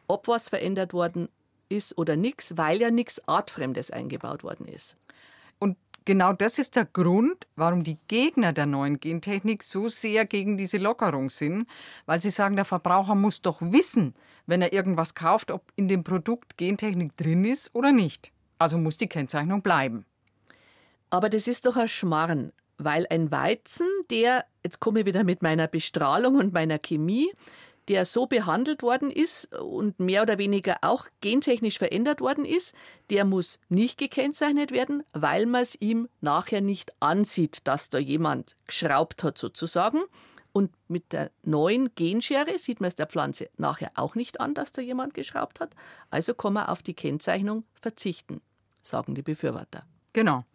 ob 0.06 0.28
was 0.28 0.50
verändert 0.50 0.91
worden 0.91 1.30
ist 1.69 1.97
oder 1.97 2.17
nichts, 2.17 2.58
weil 2.58 2.82
ja 2.82 2.91
nichts 2.91 3.26
Artfremdes 3.30 3.89
eingebaut 3.89 4.43
worden 4.43 4.67
ist. 4.67 4.97
Und 5.58 5.78
genau 6.04 6.34
das 6.34 6.60
ist 6.60 6.76
der 6.76 6.84
Grund, 6.84 7.47
warum 7.56 7.86
die 7.86 7.97
Gegner 8.10 8.52
der 8.52 8.65
neuen 8.65 9.00
Gentechnik 9.00 9.63
so 9.63 9.88
sehr 9.88 10.26
gegen 10.26 10.58
diese 10.58 10.80
Lockerung 10.80 11.30
sind, 11.30 11.65
weil 12.06 12.19
sie 12.19 12.32
sagen, 12.32 12.58
der 12.58 12.65
Verbraucher 12.65 13.15
muss 13.15 13.41
doch 13.41 13.62
wissen, 13.62 14.15
wenn 14.47 14.62
er 14.62 14.73
irgendwas 14.73 15.15
kauft, 15.15 15.50
ob 15.50 15.71
in 15.78 15.88
dem 15.88 16.04
Produkt 16.04 16.58
Gentechnik 16.58 17.15
drin 17.15 17.45
ist 17.45 17.73
oder 17.73 17.93
nicht. 17.93 18.34
Also 18.58 18.78
muss 18.78 18.98
die 18.98 19.08
Kennzeichnung 19.08 19.62
bleiben. 19.62 20.06
Aber 21.10 21.30
das 21.30 21.48
ist 21.48 21.65
doch 21.65 21.78
ein 21.78 21.88
Schmarrn, 21.88 22.52
weil 22.78 23.08
ein 23.10 23.32
Weizen, 23.32 23.88
der, 24.10 24.46
jetzt 24.63 24.80
komme 24.80 25.02
ich 25.02 25.06
wieder 25.06 25.24
mit 25.24 25.41
meiner 25.41 25.67
Bestrahlung 25.67 26.36
und 26.36 26.54
meiner 26.54 26.80
Chemie, 26.80 27.32
der 27.88 28.06
so 28.06 28.26
behandelt 28.26 28.82
worden 28.84 29.10
ist 29.10 29.56
und 29.56 30.00
mehr 30.00 30.22
oder 30.22 30.38
weniger 30.38 30.78
auch 30.82 31.08
gentechnisch 31.22 31.78
verändert 31.78 32.20
worden 32.20 32.43
ist, 32.43 32.76
der 33.10 33.24
muss 33.24 33.60
nicht 33.70 33.98
gekennzeichnet 33.98 34.72
werden, 34.72 35.04
weil 35.13 35.46
man 35.46 35.62
es 35.62 35.80
ihm 35.80 36.10
nachher 36.20 36.62
nicht 36.62 36.91
ansieht, 37.02 37.60
dass 37.63 37.89
da 37.89 37.98
jemand 37.98 38.58
geschraubt 38.65 39.24
hat 39.24 39.38
sozusagen. 39.38 40.02
Und 40.52 40.72
mit 40.88 41.13
der 41.13 41.32
neuen 41.43 41.93
Genschere 41.96 42.58
sieht 42.58 42.82
man 42.82 42.88
es 42.88 42.96
der 42.96 43.08
Pflanze 43.08 43.50
nachher 43.58 43.91
auch 43.96 44.15
nicht 44.15 44.41
an, 44.41 44.54
dass 44.54 44.72
da 44.72 44.82
jemand 44.82 45.13
geschraubt 45.13 45.60
hat. 45.60 45.76
Also 46.10 46.34
kann 46.34 46.54
man 46.54 46.65
auf 46.65 46.82
die 46.82 46.96
Kennzeichnung 46.96 47.63
verzichten, 47.80 48.41
sagen 48.88 49.15
die 49.15 49.21
Befürworter. 49.21 49.84
Genau. 50.13 50.45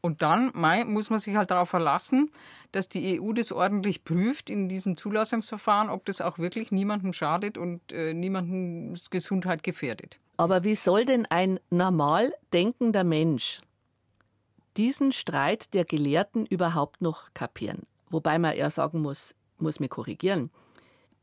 Und 0.00 0.22
dann 0.22 0.52
Mai, 0.54 0.84
muss 0.84 1.10
man 1.10 1.18
sich 1.18 1.34
halt 1.36 1.50
darauf 1.50 1.70
verlassen, 1.70 2.30
dass 2.72 2.88
die 2.88 3.20
EU 3.20 3.32
das 3.32 3.50
ordentlich 3.50 4.04
prüft 4.04 4.50
in 4.50 4.68
diesem 4.68 4.96
Zulassungsverfahren, 4.96 5.90
ob 5.90 6.04
das 6.04 6.20
auch 6.20 6.38
wirklich 6.38 6.70
niemandem 6.70 7.12
schadet 7.12 7.58
und 7.58 7.92
äh, 7.92 8.12
niemandens 8.12 9.10
Gesundheit 9.10 9.62
gefährdet. 9.62 10.20
Aber 10.36 10.64
wie 10.64 10.74
soll 10.74 11.06
denn 11.06 11.26
ein 11.26 11.58
normal 11.70 12.32
denkender 12.52 13.04
Mensch 13.04 13.60
diesen 14.76 15.12
Streit 15.12 15.72
der 15.72 15.84
Gelehrten 15.86 16.44
überhaupt 16.44 17.00
noch 17.00 17.32
kapieren? 17.32 17.82
Wobei 18.10 18.38
man 18.38 18.56
ja 18.56 18.70
sagen 18.70 19.00
muss, 19.00 19.34
muss 19.58 19.80
mich 19.80 19.90
korrigieren. 19.90 20.50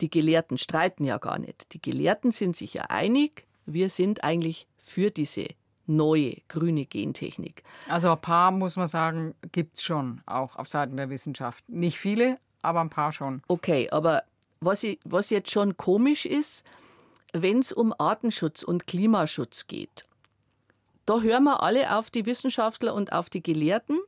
Die 0.01 0.09
Gelehrten 0.09 0.57
streiten 0.57 1.05
ja 1.05 1.19
gar 1.19 1.37
nicht. 1.37 1.73
Die 1.73 1.81
Gelehrten 1.81 2.31
sind 2.31 2.55
sich 2.55 2.73
ja 2.73 2.83
einig, 2.89 3.45
wir 3.65 3.89
sind 3.89 4.23
eigentlich 4.23 4.67
für 4.77 5.11
diese 5.11 5.47
neue 5.85 6.37
grüne 6.47 6.85
Gentechnik. 6.85 7.63
Also 7.89 8.11
ein 8.11 8.21
paar, 8.21 8.51
muss 8.51 8.75
man 8.75 8.87
sagen, 8.87 9.35
gibt 9.51 9.77
es 9.77 9.83
schon, 9.83 10.21
auch 10.25 10.55
auf 10.55 10.67
Seiten 10.67 10.97
der 10.97 11.09
Wissenschaft. 11.09 11.67
Nicht 11.67 11.97
viele, 11.97 12.37
aber 12.61 12.81
ein 12.81 12.89
paar 12.89 13.11
schon. 13.11 13.41
Okay, 13.47 13.89
aber 13.91 14.23
was, 14.61 14.83
ich, 14.83 14.99
was 15.03 15.29
jetzt 15.29 15.51
schon 15.51 15.77
komisch 15.77 16.25
ist, 16.25 16.63
wenn 17.33 17.59
es 17.59 17.71
um 17.71 17.93
Artenschutz 17.97 18.63
und 18.63 18.87
Klimaschutz 18.87 19.67
geht, 19.67 20.05
da 21.05 21.21
hören 21.21 21.43
wir 21.43 21.61
alle 21.61 21.97
auf 21.97 22.09
die 22.09 22.25
Wissenschaftler 22.25 22.93
und 22.93 23.11
auf 23.11 23.29
die 23.29 23.43
Gelehrten. 23.43 23.99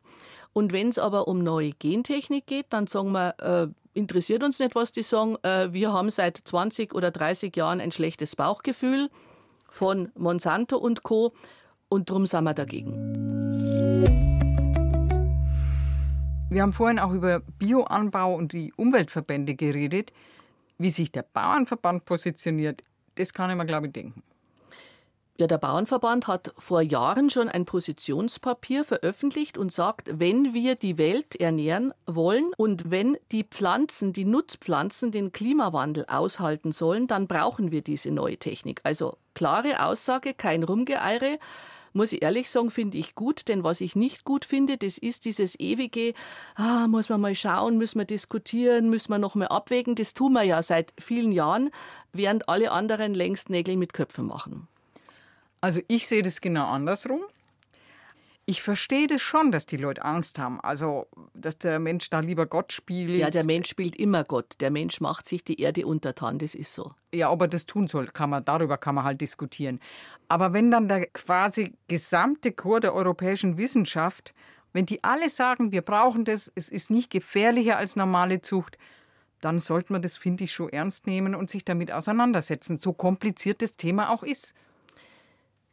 Und 0.54 0.72
wenn 0.72 0.88
es 0.88 0.98
aber 0.98 1.28
um 1.28 1.40
neue 1.40 1.72
Gentechnik 1.72 2.48
geht, 2.48 2.68
dann 2.70 2.88
sagen 2.88 3.12
wir, 3.12 3.36
äh, 3.40 3.68
interessiert 3.94 4.44
uns 4.44 4.60
nicht, 4.60 4.76
was 4.76 4.94
die 4.94 5.04
sagen. 5.04 5.36
Äh, 5.44 5.74
wir 5.74 5.92
haben 5.92 6.10
seit 6.10 6.38
20 6.38 6.96
oder 6.96 7.12
30 7.12 7.54
Jahren 7.56 7.82
ein 7.82 7.92
schlechtes 7.92 8.38
Bauchgefühl 8.38 9.10
von 9.68 10.12
Monsanto 10.16 10.78
und 10.78 11.04
Co. 11.04 11.34
Und 11.96 12.10
darum 12.10 12.26
sind 12.26 12.44
wir 12.44 12.54
dagegen. 12.54 12.92
Wir 16.50 16.62
haben 16.62 16.74
vorhin 16.74 17.00
auch 17.00 17.14
über 17.14 17.40
Bioanbau 17.40 18.36
und 18.36 18.52
die 18.52 18.74
Umweltverbände 18.76 19.56
geredet. 19.56 20.12
Wie 20.78 20.90
sich 20.90 21.14
der 21.14 21.24
Bauernverband 21.24 22.04
positioniert, 22.04 22.84
das 23.16 23.32
kann 23.32 23.50
ich 23.50 23.56
mir, 23.56 23.66
glaube 23.66 23.88
ich, 23.88 23.94
denken. 23.94 24.24
Ja, 25.38 25.48
der 25.48 25.58
Bauernverband 25.58 26.28
hat 26.28 26.54
vor 26.58 26.82
Jahren 26.82 27.30
schon 27.30 27.48
ein 27.48 27.64
Positionspapier 27.64 28.84
veröffentlicht 28.84 29.58
und 29.58 29.72
sagt, 29.72 30.20
wenn 30.20 30.54
wir 30.54 30.76
die 30.76 30.98
Welt 30.98 31.38
ernähren 31.38 31.94
wollen 32.06 32.52
und 32.58 32.92
wenn 32.92 33.18
die 33.32 33.46
Pflanzen, 33.46 34.12
die 34.12 34.26
Nutzpflanzen 34.26 35.12
den 35.12 35.32
Klimawandel 35.32 36.08
aushalten 36.08 36.74
sollen, 36.74 37.08
dann 37.08 37.28
brauchen 37.28 37.72
wir 37.72 37.82
diese 37.82 38.12
neue 38.12 38.36
Technik. 38.36 38.82
Also 38.84 39.18
klare 39.34 39.86
Aussage, 39.86 40.34
kein 40.34 40.64
Rumgeeire. 40.64 41.40
Muss 41.96 42.12
ich 42.12 42.24
ehrlich 42.24 42.50
sagen, 42.50 42.72
finde 42.72 42.98
ich 42.98 43.16
gut, 43.16 43.48
denn 43.48 43.64
was 43.64 43.80
ich 43.80 43.96
nicht 43.96 44.26
gut 44.26 44.44
finde, 44.44 44.78
das 44.78 44.98
ist 44.98 45.24
dieses 45.24 45.58
ewige, 45.58 46.14
ah, 46.56 46.88
muss 46.88 47.08
man 47.08 47.22
mal 47.22 47.34
schauen, 47.36 47.78
müssen 47.78 48.00
wir 48.00 48.06
diskutieren, 48.06 48.90
müssen 48.90 49.14
wir 49.14 49.18
noch 49.18 49.36
mal 49.36 49.48
abwägen. 49.48 49.96
Das 49.96 50.14
tun 50.14 50.34
wir 50.34 50.44
ja 50.44 50.62
seit 50.62 50.94
vielen 51.00 51.32
Jahren, 51.32 51.70
während 52.12 52.50
alle 52.50 52.72
anderen 52.72 53.14
längst 53.14 53.50
Nägel 53.50 53.78
mit 53.78 53.94
Köpfen 53.94 54.28
machen. 54.28 54.68
Also 55.62 55.80
ich 55.88 56.06
sehe 56.06 56.22
das 56.22 56.42
genau 56.42 56.66
andersrum. 56.66 57.22
Ich 58.48 58.62
verstehe 58.62 59.08
das 59.08 59.22
schon, 59.22 59.52
dass 59.52 59.66
die 59.66 59.78
Leute 59.78 60.06
Angst 60.06 60.38
haben. 60.38 60.62
Also, 60.62 61.08
dass 61.34 61.58
der 61.58 61.80
Mensch 61.80 62.12
da 62.12 62.20
lieber 62.20 62.46
Gott 62.46 62.74
spielt. 62.74 63.20
Ja, 63.20 63.32
der 63.32 63.44
Mensch 63.44 63.68
spielt 63.68 63.96
immer 63.96 64.24
Gott. 64.24 64.54
Der 64.60 64.70
Mensch 64.70 65.02
macht 65.02 65.28
sich 65.28 65.44
die 65.44 65.60
Erde 65.60 65.88
untertan, 65.88 66.38
das 66.38 66.54
ist 66.54 66.76
so. 66.76 66.94
Ja, 67.12 67.32
ob 67.32 67.42
er 67.42 67.48
das 67.48 67.66
tun 67.66 67.88
soll, 67.88 68.06
kann 68.08 68.30
man, 68.30 68.46
darüber 68.46 68.78
kann 68.78 68.94
man 68.94 69.04
halt 69.04 69.20
diskutieren. 69.20 69.80
Aber 70.28 70.54
wenn 70.54 70.70
dann 70.70 70.88
der 70.88 71.08
quasi 71.08 71.74
gesamte 71.88 72.52
Chor 72.52 72.82
der 72.82 72.94
europäischen 72.94 73.58
Wissenschaft, 73.58 74.36
wenn 74.74 74.86
die 74.86 75.04
alle 75.04 75.30
sagen, 75.30 75.72
wir 75.72 75.82
brauchen 75.82 76.24
das, 76.24 76.52
es 76.54 76.70
ist 76.70 76.92
nicht 76.92 77.10
gefährlicher 77.10 77.78
als 77.78 77.96
normale 77.96 78.42
Zucht, 78.42 78.78
dann 79.42 79.58
sollte 79.58 79.92
man 79.92 80.04
das, 80.04 80.18
finde 80.18 80.44
ich, 80.44 80.54
schon 80.54 80.70
ernst 80.70 81.08
nehmen 81.08 81.34
und 81.34 81.50
sich 81.50 81.66
damit 81.66 81.92
auseinandersetzen, 81.92 82.78
so 82.78 82.94
kompliziert 82.94 83.62
das 83.64 83.76
Thema 83.78 84.10
auch 84.10 84.22
ist. 84.22 84.54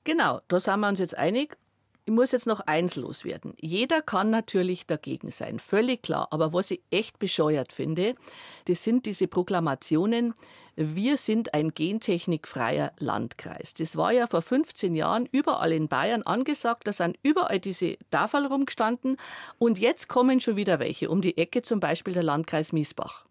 Genau, 0.04 0.40
da 0.48 0.58
sind 0.58 0.80
wir 0.80 0.88
uns 0.88 0.98
jetzt 0.98 1.16
einig. 1.16 1.56
Ich 2.04 2.12
muss 2.12 2.32
jetzt 2.32 2.48
noch 2.48 2.58
eins 2.60 2.96
loswerden. 2.96 3.54
Jeder 3.60 4.02
kann 4.02 4.30
natürlich 4.30 4.86
dagegen 4.86 5.30
sein, 5.30 5.60
völlig 5.60 6.02
klar. 6.02 6.26
Aber 6.32 6.52
was 6.52 6.72
ich 6.72 6.82
echt 6.90 7.20
bescheuert 7.20 7.70
finde, 7.70 8.16
das 8.64 8.82
sind 8.82 9.06
diese 9.06 9.28
Proklamationen, 9.28 10.34
wir 10.74 11.16
sind 11.16 11.54
ein 11.54 11.74
gentechnikfreier 11.74 12.92
Landkreis. 12.98 13.74
Das 13.74 13.96
war 13.96 14.10
ja 14.10 14.26
vor 14.26 14.42
15 14.42 14.96
Jahren 14.96 15.28
überall 15.30 15.70
in 15.70 15.86
Bayern 15.86 16.22
angesagt, 16.22 16.88
da 16.88 16.92
sind 16.92 17.18
überall 17.22 17.60
diese 17.60 17.98
Tafel 18.10 18.46
rumgestanden 18.46 19.16
und 19.58 19.78
jetzt 19.78 20.08
kommen 20.08 20.40
schon 20.40 20.56
wieder 20.56 20.80
welche, 20.80 21.08
um 21.08 21.20
die 21.20 21.36
Ecke 21.38 21.62
zum 21.62 21.78
Beispiel 21.78 22.14
der 22.14 22.24
Landkreis 22.24 22.72
Miesbach. 22.72 23.26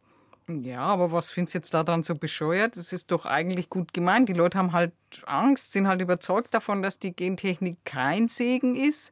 Ja, 0.47 0.81
aber 0.81 1.11
was 1.11 1.29
findest 1.29 1.53
du 1.53 1.57
jetzt 1.59 1.73
daran 1.73 2.03
so 2.03 2.15
bescheuert? 2.15 2.75
Das 2.75 2.91
ist 2.91 3.11
doch 3.11 3.25
eigentlich 3.25 3.69
gut 3.69 3.93
gemeint. 3.93 4.27
Die 4.27 4.33
Leute 4.33 4.57
haben 4.57 4.73
halt 4.73 4.93
Angst, 5.25 5.71
sind 5.71 5.87
halt 5.87 6.01
überzeugt 6.01 6.53
davon, 6.53 6.81
dass 6.81 6.99
die 6.99 7.15
Gentechnik 7.15 7.77
kein 7.85 8.27
Segen 8.27 8.75
ist. 8.75 9.11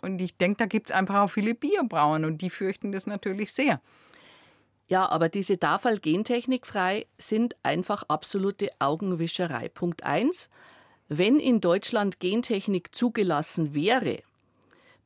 Und 0.00 0.20
ich 0.20 0.36
denke, 0.36 0.56
da 0.58 0.66
gibt 0.66 0.90
es 0.90 0.96
einfach 0.96 1.22
auch 1.22 1.30
viele 1.30 1.54
Bierbrauern 1.54 2.24
und 2.24 2.42
die 2.42 2.50
fürchten 2.50 2.90
das 2.90 3.06
natürlich 3.06 3.52
sehr. 3.52 3.80
Ja, 4.88 5.08
aber 5.08 5.28
diese 5.28 5.58
Tafel 5.58 6.00
gentechnikfrei 6.00 7.06
sind 7.16 7.54
einfach 7.62 8.02
absolute 8.08 8.68
Augenwischerei. 8.78 9.68
Punkt 9.68 10.02
1. 10.02 10.50
Wenn 11.08 11.38
in 11.38 11.60
Deutschland 11.60 12.18
Gentechnik 12.18 12.94
zugelassen 12.94 13.74
wäre, 13.74 14.22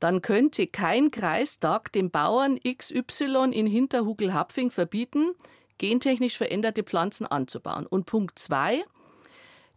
dann 0.00 0.22
könnte 0.22 0.66
kein 0.66 1.10
Kreistag 1.10 1.92
dem 1.92 2.10
Bauern 2.10 2.58
XY 2.60 3.50
in 3.52 3.66
Hinterhugel-Hapfing 3.66 4.70
verbieten, 4.70 5.34
gentechnisch 5.78 6.36
veränderte 6.36 6.82
Pflanzen 6.82 7.26
anzubauen. 7.26 7.86
Und 7.86 8.06
Punkt 8.06 8.38
zwei, 8.38 8.84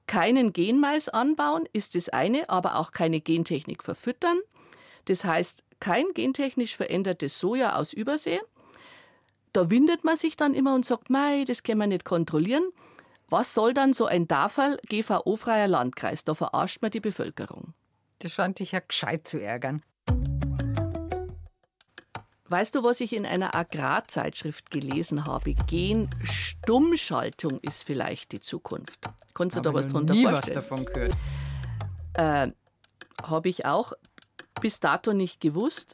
keinen 0.08 0.54
Genmais 0.54 1.08
anbauen 1.10 1.68
ist 1.72 1.96
das 1.96 2.10
eine, 2.10 2.50
aber 2.50 2.78
auch 2.78 2.92
keine 2.92 3.22
Gentechnik 3.22 3.84
verfüttern. 3.84 4.40
Das 5.06 5.24
heißt, 5.24 5.64
kein 5.80 6.06
gentechnisch 6.14 6.76
verändertes 6.76 7.40
Soja 7.40 7.76
aus 7.76 7.94
Übersee. 7.94 8.40
Da 9.54 9.70
windet 9.70 10.04
man 10.04 10.16
sich 10.16 10.36
dann 10.36 10.54
immer 10.54 10.76
und 10.76 10.86
sagt, 10.86 11.10
mei, 11.10 11.44
das 11.46 11.64
können 11.64 11.80
wir 11.80 11.88
nicht 11.88 12.06
kontrollieren. 12.06 12.70
Was 13.30 13.54
soll 13.54 13.74
dann 13.74 13.94
so 13.94 14.06
ein 14.06 14.28
DAFAL 14.28 14.80
GVO-freier 14.90 15.68
Landkreis? 15.68 16.24
Da 16.24 16.34
verarscht 16.34 16.82
man 16.82 16.92
die 16.92 17.00
Bevölkerung. 17.00 17.74
Das 18.20 18.32
scheint 18.34 18.60
dich 18.60 18.72
ja 18.72 18.80
gescheit 18.80 19.28
zu 19.28 19.42
ärgern. 19.42 19.84
Weißt 22.50 22.74
du, 22.74 22.84
was 22.84 23.00
ich 23.00 23.16
in 23.16 23.28
einer 23.28 23.56
Agrarzeitschrift 23.56 24.72
gelesen 24.72 25.26
habe? 25.26 25.54
Genstummschaltung 25.54 27.60
ist 27.62 27.84
vielleicht 27.84 28.32
die 28.32 28.40
Zukunft. 28.40 29.02
Kannst 29.36 29.56
du 29.56 29.62
da 29.62 29.72
was 29.72 29.86
drunter 29.88 30.16
nie 30.16 30.24
vorstellen? 30.24 30.56
was 30.56 30.68
davon 30.68 30.86
gehört. 30.86 31.14
Äh, 32.14 32.48
habe 33.22 33.50
ich 33.50 33.68
auch 33.68 33.94
bis 34.62 34.80
dato 34.80 35.14
nicht 35.14 35.42
gewusst. 35.42 35.94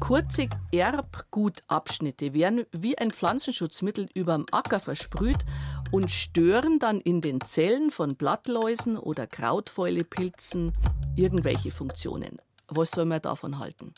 Kurze 0.00 0.48
Erbgutabschnitte 0.72 2.32
werden 2.32 2.64
wie 2.72 2.96
ein 2.96 3.10
Pflanzenschutzmittel 3.10 4.08
überm 4.14 4.46
Acker 4.50 4.80
versprüht 4.80 5.44
und 5.90 6.10
stören 6.10 6.78
dann 6.78 7.02
in 7.02 7.20
den 7.20 7.42
Zellen 7.42 7.90
von 7.90 8.16
Blattläusen 8.16 8.96
oder 8.96 9.26
Krautfäulepilzen 9.26 10.72
irgendwelche 11.14 11.70
Funktionen. 11.70 12.38
Was 12.68 12.92
soll 12.92 13.04
man 13.04 13.20
davon 13.20 13.58
halten? 13.58 13.92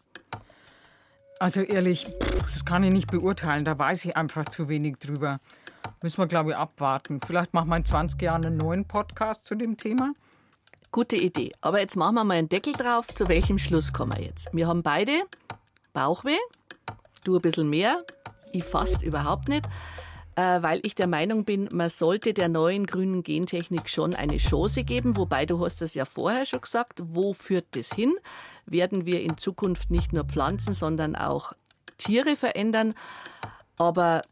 Also 1.41 1.63
ehrlich, 1.63 2.07
das 2.43 2.67
kann 2.67 2.85
ich 2.85 2.93
nicht 2.93 3.11
beurteilen. 3.11 3.65
Da 3.65 3.79
weiß 3.79 4.05
ich 4.05 4.15
einfach 4.15 4.45
zu 4.51 4.69
wenig 4.69 4.99
drüber. 4.99 5.41
Müssen 6.03 6.19
wir, 6.19 6.27
glaube 6.27 6.51
ich, 6.51 6.57
abwarten. 6.57 7.19
Vielleicht 7.27 7.55
machen 7.55 7.71
wir 7.71 7.79
in 7.79 7.85
20 7.87 8.21
Jahren 8.21 8.45
einen 8.45 8.59
neuen 8.59 8.85
Podcast 8.85 9.47
zu 9.47 9.55
dem 9.55 9.79
Thema. 9.79 10.13
Gute 10.93 11.17
Idee. 11.17 11.53
Aber 11.63 11.81
jetzt 11.81 11.97
machen 11.97 12.17
wir 12.17 12.25
mal 12.25 12.37
einen 12.37 12.51
Deckel 12.51 12.75
drauf. 12.75 13.07
Zu 13.07 13.27
welchem 13.29 13.59
Schluss 13.59 13.91
kommen 13.95 14.13
wir 14.19 14.23
jetzt? 14.23 14.51
Wir 14.53 14.67
haben 14.67 14.83
beide 14.83 15.13
Bauchweh. 15.95 16.37
Du 17.25 17.37
ein 17.37 17.41
bisschen 17.41 17.71
mehr. 17.71 18.05
Ich 18.53 18.65
fast 18.65 19.03
überhaupt 19.03 19.49
nicht. 19.49 19.67
Äh, 20.41 20.63
weil 20.63 20.81
ich 20.85 20.95
der 20.95 21.07
Meinung 21.07 21.45
bin, 21.45 21.69
man 21.71 21.91
sollte 21.91 22.33
der 22.33 22.49
neuen 22.49 22.87
grünen 22.87 23.23
Gentechnik 23.23 23.91
schon 23.91 24.15
eine 24.15 24.39
Chance 24.39 24.85
geben. 24.85 25.19
Wobei 25.19 25.45
du 25.45 25.63
hast 25.63 25.83
das 25.83 25.93
ja 25.93 26.07
vorher 26.07 26.47
schon 26.47 26.63
gesagt. 26.63 27.03
Wo 27.05 27.35
führt 27.35 27.67
das 27.73 27.93
hin? 27.93 28.15
Werden 28.65 29.05
wir 29.05 29.21
in 29.21 29.37
Zukunft 29.37 29.91
nicht 29.91 30.15
nur 30.15 30.25
Pflanzen, 30.25 30.73
sondern 30.73 31.15
auch 31.15 31.53
Tiere 31.99 32.37
verändern? 32.37 32.95
Aber 33.77 34.23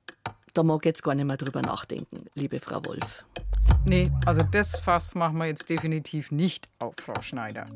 da 0.54 0.62
mag 0.62 0.80
ich 0.80 0.86
jetzt 0.86 1.02
gar 1.02 1.14
nicht 1.14 1.28
mehr 1.28 1.36
drüber 1.36 1.60
nachdenken, 1.60 2.24
liebe 2.34 2.58
Frau 2.58 2.82
Wolf. 2.86 3.26
Nee, 3.84 4.10
also 4.24 4.42
das 4.50 4.78
Fass 4.78 5.14
machen 5.14 5.36
wir 5.36 5.46
jetzt 5.46 5.68
definitiv 5.68 6.30
nicht 6.30 6.70
auf, 6.78 6.94
Frau 6.96 7.20
Schneider. 7.20 7.66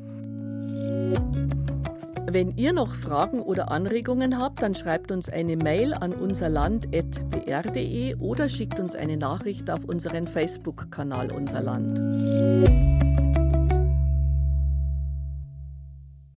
Wenn 2.33 2.57
ihr 2.57 2.73
noch 2.73 2.95
Fragen 2.95 3.43
oder 3.43 3.69
Anregungen 3.69 4.39
habt, 4.39 4.63
dann 4.63 4.73
schreibt 4.73 5.11
uns 5.11 5.29
eine 5.29 5.55
Mail 5.55 5.93
an 5.93 6.13
unserland.br.de 6.13 8.15
oder 8.15 8.49
schickt 8.49 8.79
uns 8.79 8.95
eine 8.95 9.17
Nachricht 9.17 9.69
auf 9.69 9.85
unseren 9.85 10.25
Facebook-Kanal 10.25 11.31
Unser 11.31 11.61
Land. 11.61 13.12